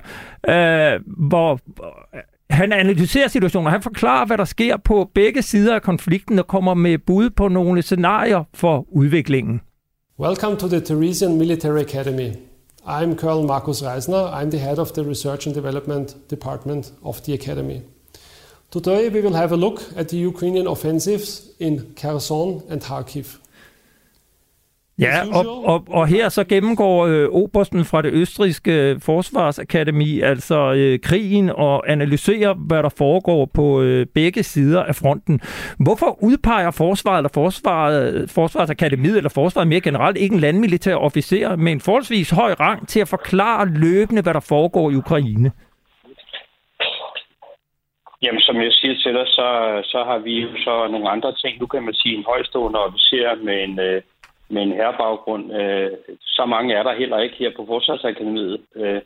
[0.49, 2.21] øh, hvor øh,
[2.51, 6.75] han analyserer situationen, han forklarer, hvad der sker på begge sider af konflikten, og kommer
[6.75, 9.61] med bud på nogle scenarier for udviklingen.
[10.21, 12.31] Welcome to the Theresian Military Academy.
[12.87, 14.43] I'm Colonel Markus Reisner.
[14.43, 17.81] I'm the head of the Research and Development Department of the Academy.
[18.73, 23.40] Today we will have a look at the Ukrainian offensives in Kherson and Kharkiv.
[25.01, 30.99] Ja, og, og, og her så gennemgår øh, Obersten fra det østriske forsvarsakademi altså øh,
[30.99, 35.41] krigen og analyserer, hvad der foregår på øh, begge sider af fronten.
[35.85, 41.73] Hvorfor udpeger forsvaret eller forsvaret, forsvarsakademiet eller forsvaret mere generelt ikke en landmilitær officer med
[41.73, 45.53] en forholdsvis høj rang til at forklare løbende, hvad der foregår i Ukraine?
[48.23, 49.49] Jamen, som jeg siger til dig, så,
[49.85, 51.61] så har vi jo så nogle andre ting.
[51.61, 53.79] Nu kan man sige en højstående officer med en...
[53.81, 54.03] Øh
[54.51, 55.53] med en herrebaggrund.
[55.53, 55.91] Øh,
[56.21, 59.01] så mange er der heller ikke her på Forsvarsakademiet øh,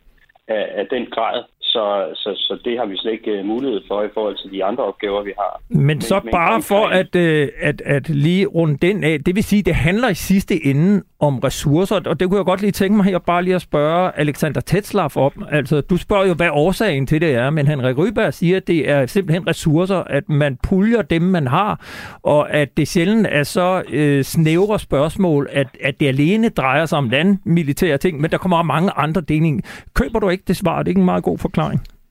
[0.49, 4.03] af, af den grad så, så, så det har vi slet ikke øh, mulighed for
[4.03, 5.61] i forhold til de andre opgaver, vi har.
[5.69, 9.63] Men så bare for at, øh, at, at lige runde den af, det vil sige,
[9.63, 13.05] det handler i sidste ende om ressourcer, og det kunne jeg godt lige tænke mig
[13.05, 15.33] her bare lige at spørge Alexander Tetzlaff om.
[15.51, 18.91] Altså, du spørger jo, hvad årsagen til det er, men Henrik Ryberg siger, at det
[18.91, 21.81] er simpelthen ressourcer, at man puljer dem, man har,
[22.23, 26.99] og at det sjældent er så øh, snævre spørgsmål, at, at det alene drejer sig
[26.99, 29.61] om landmilitære ting, men der kommer mange andre dele.
[29.95, 30.79] Køber du ikke det svar?
[30.79, 31.64] Det er ikke en meget god forklaring.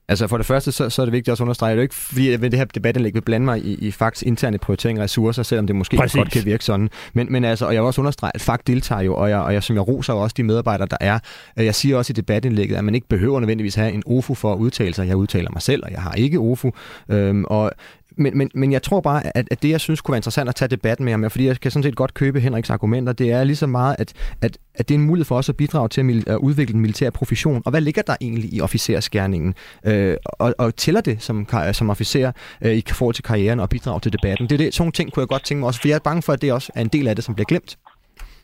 [0.07, 1.83] Altså for det første, så, så er det vigtigt også at understrege, at det er
[1.83, 4.99] ikke fordi, at ved det her debatindlæg vil blande mig i, i FACTs interne prioritering
[4.99, 6.15] af ressourcer, selvom det måske Præcis.
[6.15, 6.89] godt kan virke sådan.
[7.13, 9.53] Men, men altså, og jeg vil også understrege, at FACT deltager jo, og jeg, og
[9.53, 11.19] jeg, som jeg roser også de medarbejdere, der er.
[11.57, 14.57] Jeg siger også i debatindlægget, at man ikke behøver nødvendigvis have en OFU for at
[14.57, 15.07] udtale sig.
[15.07, 16.71] Jeg udtaler mig selv, og jeg har ikke OFU.
[17.09, 17.71] Øhm, og
[18.15, 20.55] men, men, men jeg tror bare, at, at det, jeg synes kunne være interessant at
[20.55, 23.43] tage debatten med ham, fordi jeg kan sådan set godt købe Henriks argumenter, det er
[23.43, 26.01] lige så meget, at, at, at det er en mulighed for os at bidrage til
[26.01, 27.61] at, at udvikle den militær profession.
[27.65, 29.53] Og hvad ligger der egentlig i officerskærningen?
[29.85, 33.99] Øh, og, og tæller det som, som officer øh, i forhold til karrieren og bidrage
[33.99, 34.47] til debatten?
[34.47, 35.99] Det er det, sådan nogle ting kunne jeg godt tænke mig også, for jeg er
[35.99, 37.77] bange for, at det også er en del af det, som bliver glemt.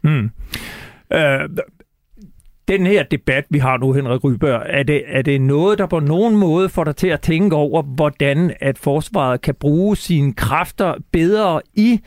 [0.01, 0.30] Mm.
[1.13, 1.49] Øh,
[2.70, 5.99] den her debat, vi har nu, Henrik Rybør, er det, er det noget, der på
[5.99, 10.93] nogen måde får dig til at tænke over, hvordan at forsvaret kan bruge sine kræfter
[11.13, 11.99] bedre i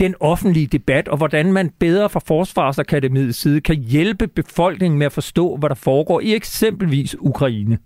[0.00, 5.12] den offentlige debat, og hvordan man bedre fra Forsvarsakademiets side kan hjælpe befolkningen med at
[5.12, 7.78] forstå, hvad der foregår i eksempelvis Ukraine?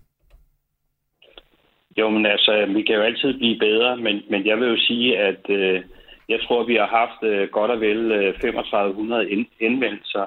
[1.98, 5.18] Jo, men altså, vi kan jo altid blive bedre, men, men jeg vil jo sige,
[5.18, 5.82] at øh,
[6.28, 10.26] jeg tror, vi har haft øh, godt og vel øh, 3500 indvendelser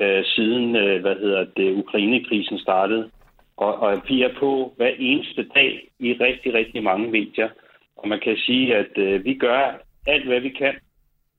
[0.00, 3.10] øh, siden, øh, hvad hedder det, Ukraine-krisen startede.
[3.56, 7.48] Og, og vi er på hver eneste dag i rigtig, rigtig mange medier.
[7.96, 10.74] Og man kan sige, at øh, vi gør alt, hvad vi kan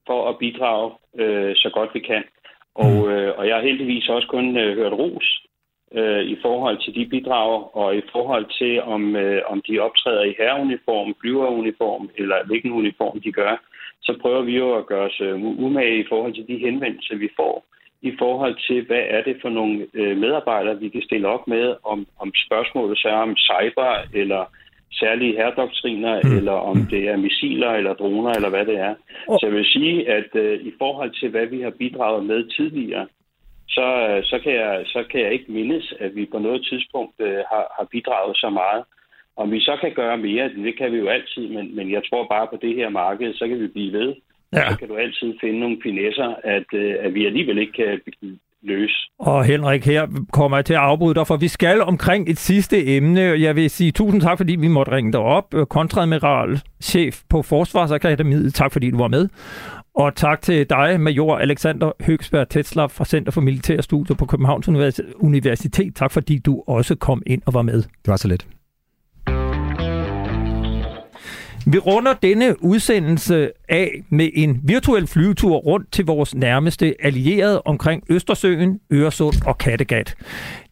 [0.08, 2.24] for at bidrage øh, så godt vi kan.
[2.76, 3.10] Og, mm.
[3.12, 5.42] øh, og jeg har heldigvis også kun øh, hørt ros
[5.94, 10.24] øh, i forhold til de bidrag, og i forhold til, om, øh, om de optræder
[10.24, 13.64] i herreuniform, flyveruniform, eller hvilken uniform de gør,
[14.02, 17.30] så prøver vi jo at gøre os øh, umage i forhold til de henvendelser, vi
[17.36, 17.66] får
[18.02, 21.76] i forhold til, hvad er det for nogle øh, medarbejdere, vi kan stille op med,
[21.84, 24.46] om, om spørgsmålet så er om cyber eller
[24.92, 26.38] særlige herredoktriner, mm.
[26.38, 28.96] eller om det er missiler eller droner, eller hvad det er.
[29.28, 29.38] Oh.
[29.40, 33.08] Så jeg vil sige, at øh, i forhold til, hvad vi har bidraget med tidligere,
[33.70, 37.16] så, øh, så, kan jeg, så kan jeg ikke mindes, at vi på noget tidspunkt
[37.20, 38.84] øh, har, har bidraget så meget.
[39.38, 42.28] Om vi så kan gøre mere, det kan vi jo altid, men, men jeg tror
[42.28, 44.16] bare på det her marked, så kan vi blive ved.
[44.54, 44.72] Ja.
[44.72, 48.96] Så kan du altid finde nogle finesser, at, øh, at vi alligevel ikke kan løse.
[49.20, 52.86] Og Henrik, her kommer jeg til at afbryde dig, for vi skal omkring et sidste
[52.96, 53.22] emne.
[53.22, 55.56] Jeg vil sige tusind tak, fordi vi måtte ringe dig op.
[55.70, 59.30] Kontradmiral, chef på Forsvarsakademiet, tak fordi du var med.
[59.96, 64.68] Og tak til dig, major Alexander Høgsberg Tetzler fra Center for Militære Studier på Københavns
[65.20, 65.96] Universitet.
[65.96, 67.82] Tak fordi du også kom ind og var med.
[67.82, 68.48] Det var så let.
[71.68, 78.04] Vi runder denne udsendelse af med en virtuel flyvetur rundt til vores nærmeste allierede omkring
[78.10, 80.16] Østersøen, Øresund og Kattegat.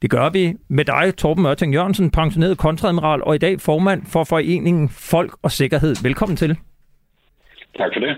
[0.02, 4.24] Det gør vi med dig, Torben Ørting Jørgensen, pensioneret kontradmiral og i dag formand for
[4.24, 5.96] Foreningen Folk og Sikkerhed.
[6.04, 6.58] Velkommen til.
[7.78, 8.16] Tak for det.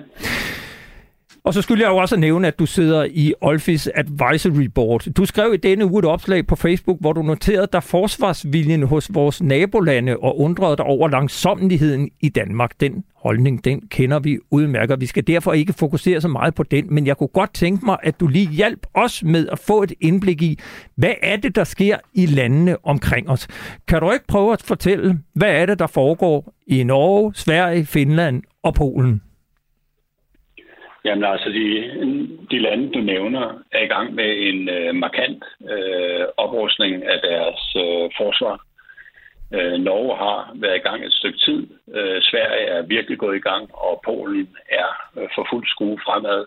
[1.44, 5.02] Og så skulle jeg jo også nævne, at du sidder i Olfis Advisory Board.
[5.18, 9.14] Du skrev i denne uge et opslag på Facebook, hvor du noterede der forsvarsviljen hos
[9.14, 12.72] vores nabolande og undrede dig over langsomligheden i Danmark.
[12.80, 15.02] Den holdning, den kender vi udmærket.
[15.02, 17.98] Vi skal derfor ikke fokusere så meget på den, men jeg kunne godt tænke mig,
[18.04, 20.60] at du lige hjalp os med at få et indblik i,
[20.96, 23.48] hvad er det, der sker i landene omkring os.
[23.88, 28.42] Kan du ikke prøve at fortælle, hvad er det, der foregår i Norge, Sverige, Finland
[28.64, 29.22] og Polen?
[31.06, 31.68] Jamen altså, de,
[32.52, 37.76] de lande, du nævner, er i gang med en øh, markant øh, oprustning af deres
[37.76, 38.66] øh, forsvar.
[39.54, 41.68] Øh, Norge har været i gang et stykke tid.
[41.96, 46.46] Øh, Sverige er virkelig gået i gang, og Polen er øh, for fuld skrue fremad.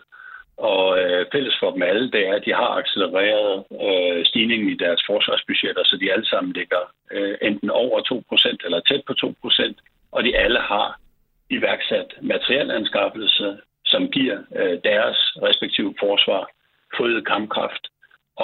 [0.57, 4.77] Og øh, fælles for dem alle, det er, at de har accelereret øh, stigningen i
[4.83, 7.97] deres forsvarsbudgetter, så de alle sammen ligger øh, enten over
[8.61, 9.13] 2% eller tæt på
[9.47, 9.73] 2%,
[10.11, 10.99] og de alle har
[11.49, 13.57] iværksat materielanskaffelse,
[13.95, 15.17] som giver øh, deres
[15.47, 16.43] respektive forsvar
[16.97, 17.83] forøget kampkraft.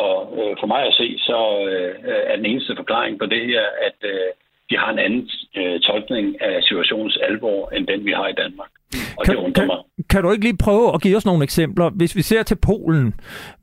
[0.06, 1.39] Og øh, for mig at se, så
[1.70, 1.93] øh,
[2.32, 4.30] er den eneste forklaring på det her, at øh,
[4.70, 5.30] de har en anden
[5.60, 8.72] øh, tolkning af situationens alvor, end den vi har i Danmark.
[9.18, 9.80] Og kan, det undrer mig.
[9.95, 11.89] Kan, kan du ikke lige prøve at give os nogle eksempler?
[11.89, 13.14] Hvis vi ser til Polen,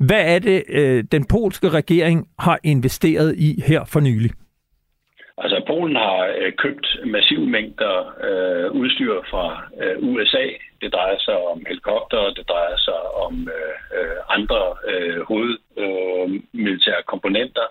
[0.08, 4.30] hvad er det, øh, den polske regering har investeret i her for nylig?
[5.42, 7.96] Altså, Polen har øh, købt massive mængder
[8.28, 9.46] øh, udstyr fra
[9.82, 10.46] øh, USA.
[10.80, 13.48] Det drejer sig om helikopter, det drejer sig om
[13.96, 14.60] øh, andre
[14.90, 17.66] øh, hovedmilitære øh, komponenter.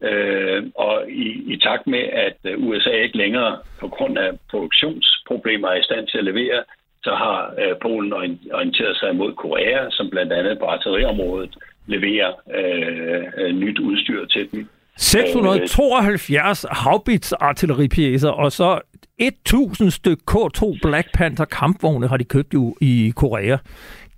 [0.00, 5.68] Øh, og i, i takt med, at øh, USA ikke længere på grund af produktionsproblemer
[5.68, 6.64] er i stand til at levere,
[7.02, 8.12] så har øh, Polen
[8.52, 14.52] orienteret sig mod Korea, som blandt andet på artilleriområdet leverer øh, øh nyt udstyr til
[14.52, 14.68] dem.
[14.96, 18.80] 672 øh, haubits artilleripjæser, og så
[19.18, 23.56] 1000 styk K2 Black Panther kampvogne har de købt jo i Korea.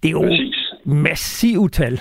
[0.03, 0.74] Det er jo Præcis.
[0.85, 2.01] massivt tal.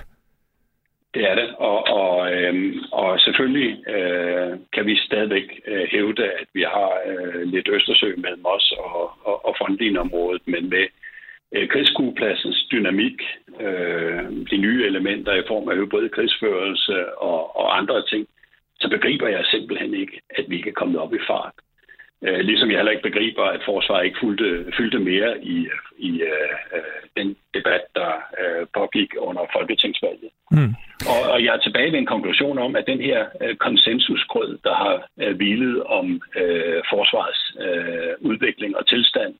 [1.14, 6.48] Det er det, og, og, øhm, og selvfølgelig øh, kan vi stadigvæk øh, hævde, at
[6.54, 10.86] vi har øh, lidt Østersø mellem os og, og, og frontlinområdet, men med
[11.56, 13.22] øh, krigsskuepladsens dynamik,
[13.60, 18.28] øh, de nye elementer i form af hybrid krigsførelse og, og andre ting,
[18.80, 21.54] så begriber jeg simpelthen ikke, at vi ikke er kommet op i fart.
[22.26, 25.68] Øh, ligesom jeg heller ikke begriber, at forsvaret ikke fyldte, fyldte mere i,
[25.98, 26.84] i øh,
[27.18, 28.12] den debat, der
[28.42, 30.30] øh, pågik under folketingsvalget.
[30.52, 30.74] Mm.
[31.14, 34.74] Og, og jeg er tilbage ved en konklusion om, at den her øh, konsensusgrød, der
[34.84, 39.34] har øh, hvilet om øh, forsvarets øh, udvikling og tilstand,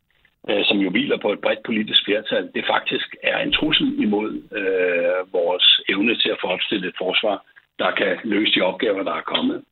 [0.50, 4.32] øh, som jo hviler på et bredt politisk flertal, det faktisk er en trussel imod
[4.60, 7.38] øh, vores evne til at få opstillet et forsvar,
[7.80, 9.64] der kan løse de opgaver, der er kommet.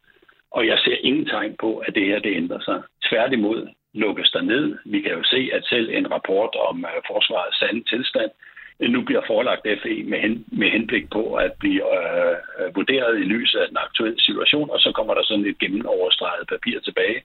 [0.52, 2.82] Og jeg ser ingen tegn på, at det her det ændrer sig.
[3.10, 4.78] Tværtimod lukkes der ned.
[4.86, 8.32] Vi kan jo se, at selv en rapport om uh, forsvarets sande tilstand
[8.80, 13.30] øh, nu bliver forelagt FE med, hen, med henblik på at blive uh, vurderet i
[13.36, 17.20] lyset af den aktuelle situation, og så kommer der sådan et gennemoverstreget papir tilbage.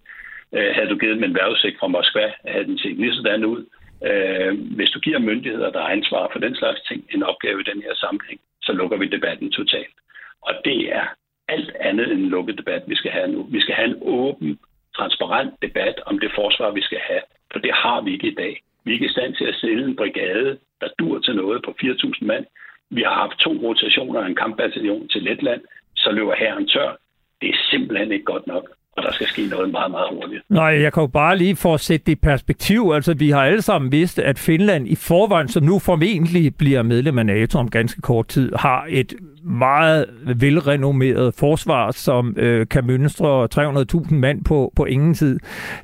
[0.53, 3.63] Uh, havde du givet dem en værvesigt fra Moskva, havde den set lige sådan ud.
[4.09, 7.69] Uh, hvis du giver myndigheder, der har ansvar for den slags ting, en opgave i
[7.71, 9.95] den her sammenhæng, så lukker vi debatten totalt.
[10.43, 11.07] Og det er
[11.49, 13.43] alt andet end en lukket debat, vi skal have nu.
[13.43, 14.59] Vi skal have en åben,
[14.97, 17.23] transparent debat om det forsvar, vi skal have.
[17.53, 18.63] For det har vi ikke i dag.
[18.85, 21.71] Vi er ikke i stand til at sælge en brigade, der dur til noget på
[21.83, 22.47] 4.000 mand.
[22.91, 25.63] Vi har haft to rotationer af en kampbataljon til Letland,
[25.97, 26.97] så løber herren tør.
[27.41, 30.43] Det er simpelthen ikke godt nok og der skal ske noget meget, meget hurtigt.
[30.49, 32.93] Nej, jeg kan jo bare lige for at sætte det i perspektiv.
[32.95, 37.19] Altså, vi har alle sammen vidst, at Finland i forvejen, som nu formentlig bliver medlem
[37.19, 43.49] af NATO om ganske kort tid, har et meget velrenommeret forsvar, som øh, kan mønstre
[43.55, 45.39] 300.000 mand på, på ingen tid.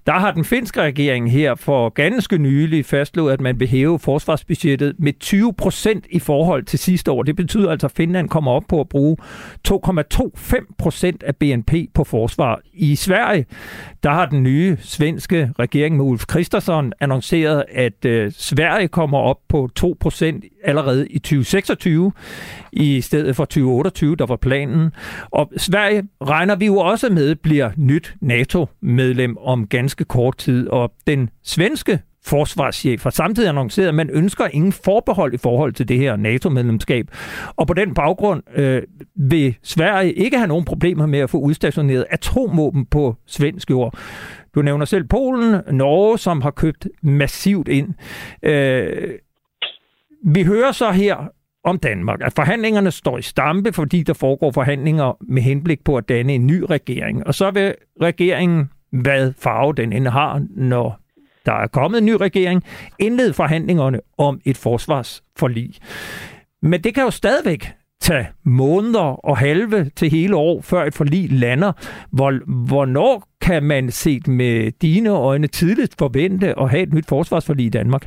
[0.06, 4.94] Der har den finske regering her for ganske nylig fastslået, at man vil hæve forsvarsbudgettet
[4.98, 7.22] med 20 procent i forhold til sidste år.
[7.22, 9.16] Det betyder altså, at Finland kommer op på at bruge
[9.68, 12.60] 2,25 procent af BNP på forsvar.
[12.72, 13.46] I Sverige,
[14.02, 19.38] der har den nye svenske regering med Ulf Kristersson annonceret, at øh, Sverige kommer op
[19.48, 22.12] på 2% allerede i 2026
[22.72, 24.90] i stedet for 2028, der var planen.
[25.30, 30.92] Og Sverige regner vi jo også med bliver nyt NATO-medlem om ganske kort tid, og
[31.06, 35.98] den svenske forsvarschef har samtidig annonceret, at man ønsker ingen forbehold i forhold til det
[35.98, 37.06] her NATO-medlemskab.
[37.56, 38.82] Og på den baggrund øh,
[39.14, 43.98] vil Sverige ikke have nogen problemer med at få udstationeret atomvåben på svensk jord.
[44.54, 47.94] Du nævner selv Polen, Norge, som har købt massivt ind.
[48.42, 49.10] Øh,
[50.24, 51.16] vi hører så her
[51.64, 56.08] om Danmark, at forhandlingerne står i stampe, fordi der foregår forhandlinger med henblik på at
[56.08, 57.26] danne en ny regering.
[57.26, 61.05] Og så vil regeringen, hvad farve den end har, når
[61.46, 62.64] der er kommet en ny regering,
[62.98, 65.70] indlede forhandlingerne om et forsvarsforlig.
[66.62, 67.62] Men det kan jo stadigvæk
[68.00, 71.72] tage måneder og halve til hele år, før et forlig lander.
[72.16, 72.30] Hvor,
[72.68, 77.76] hvornår kan man set med dine øjne tidligt forvente at have et nyt forsvarsforlig i
[77.80, 78.04] Danmark?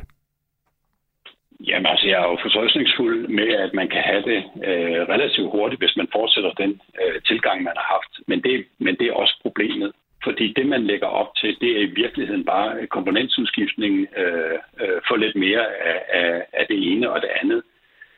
[1.68, 5.80] Jamen altså, jeg er jo fortrøstningsfuld med, at man kan have det øh, relativt hurtigt,
[5.82, 8.12] hvis man fortsætter den øh, tilgang, man har haft.
[8.30, 9.92] Men det, men det er også problemet.
[10.24, 15.16] Fordi det, man lægger op til, det er i virkeligheden bare komponentudskiftning øh, øh, for
[15.16, 17.62] lidt mere af, af, af det ene og det andet.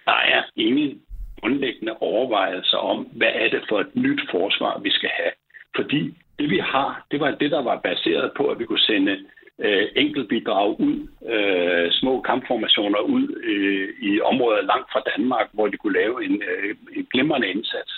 [0.05, 1.03] Der er ingen
[1.41, 5.33] grundlæggende overvejelser om, hvad er det for et nyt forsvar, vi skal have.
[5.77, 9.19] Fordi det, vi har, det var det, der var baseret på, at vi kunne sende
[9.59, 15.77] øh, enkeltbidrag ud, øh, små kampformationer ud øh, i områder langt fra Danmark, hvor de
[15.77, 17.93] kunne lave en, øh, en glimrende indsats.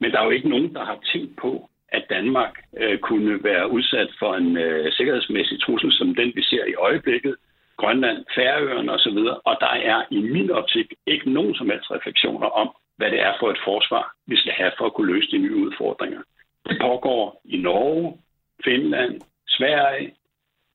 [0.00, 3.70] Men der er jo ikke nogen, der har tænkt på, at Danmark øh, kunne være
[3.70, 7.34] udsat for en øh, sikkerhedsmæssig trussel, som den vi ser i øjeblikket,
[7.76, 9.18] Grønland, Færøerne osv.,
[9.48, 13.32] og der er i min optik ikke nogen som helst refleksioner om, hvad det er
[13.40, 16.20] for et forsvar, vi skal have for at kunne løse de nye udfordringer.
[16.68, 18.18] Det pågår i Norge,
[18.64, 20.14] Finland, Sverige,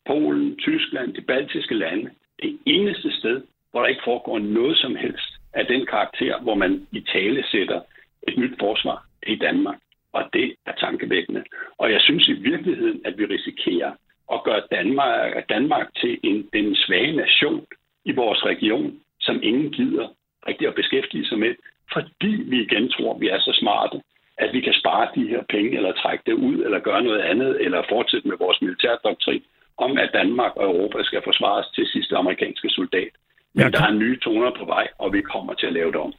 [0.06, 2.10] Polen, Tyskland, de baltiske lande.
[2.44, 3.42] Det eneste sted,
[3.72, 7.82] hvor der ikke foregår noget som helst af den karakter, hvor man i tale sætter
[8.28, 9.78] et nyt forsvar, det er i Danmark.
[10.18, 11.44] Og det er tankevækkende.
[11.78, 13.92] Og jeg synes i virkeligheden, at vi risikerer
[14.34, 17.66] at gøre Danmark, Danmark til en, den svage nation
[18.06, 20.08] i vores region, som ingen gider
[20.48, 21.56] rigtig at beskæftige sig med,
[21.94, 23.98] fordi vi igen tror, at vi er så smarte.
[24.46, 27.62] at vi kan spare de her penge, eller trække det ud, eller gøre noget andet,
[27.66, 29.44] eller fortsætte med vores militærdoktrin
[29.78, 33.14] om, at Danmark og Europa skal forsvares til sidste amerikanske soldat.
[33.58, 36.14] Men der er nye toner på vej, og vi kommer til at lave det om.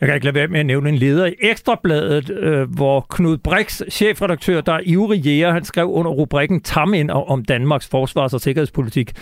[0.00, 3.38] Jeg kan ikke lade være med at nævne en leder i Ekstrabladet, øh, hvor Knud
[3.38, 8.40] Brix, chefredaktør, der er ivrig jæger, han skrev under rubrikken Taminder om Danmarks forsvars- og
[8.40, 9.12] sikkerhedspolitik.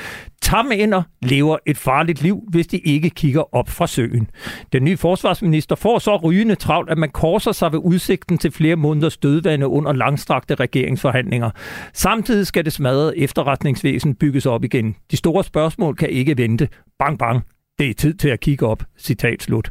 [0.43, 4.31] Taminder lever et farligt liv, hvis de ikke kigger op fra søen.
[4.73, 8.77] Den nye forsvarsminister får så rygende travlt, at man korser sig ved udsigten til flere
[8.77, 11.51] måneders dødvande under langstrakte regeringsforhandlinger.
[11.93, 14.97] Samtidig skal det smadrede efterretningsvæsen bygges op igen.
[15.11, 16.69] De store spørgsmål kan ikke vente.
[16.99, 17.45] Bang, bang.
[17.79, 18.83] Det er tid til at kigge op.
[18.99, 19.71] Citat slut.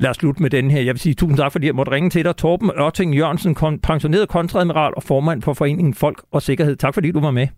[0.00, 0.80] Lad os slutte med den her.
[0.80, 2.36] Jeg vil sige tusind tak, fordi jeg måtte ringe til dig.
[2.36, 6.76] Torben Ørting Jørgensen, pensioneret kontradmiral og formand for Foreningen Folk og Sikkerhed.
[6.76, 7.48] Tak fordi du var med.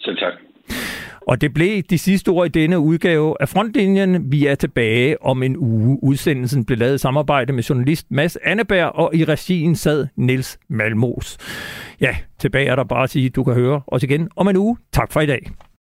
[0.00, 0.32] Selv tak.
[1.28, 4.32] Og det blev de sidste ord i denne udgave af Frontlinjen.
[4.32, 5.98] Vi er tilbage om en uge.
[6.02, 11.38] Udsendelsen blev lavet i samarbejde med journalist Mads Anneberg, og i regien sad Niels Malmos.
[12.00, 14.56] Ja, tilbage er der bare at sige, at du kan høre os igen om en
[14.56, 14.76] uge.
[14.92, 15.50] Tak for i dag.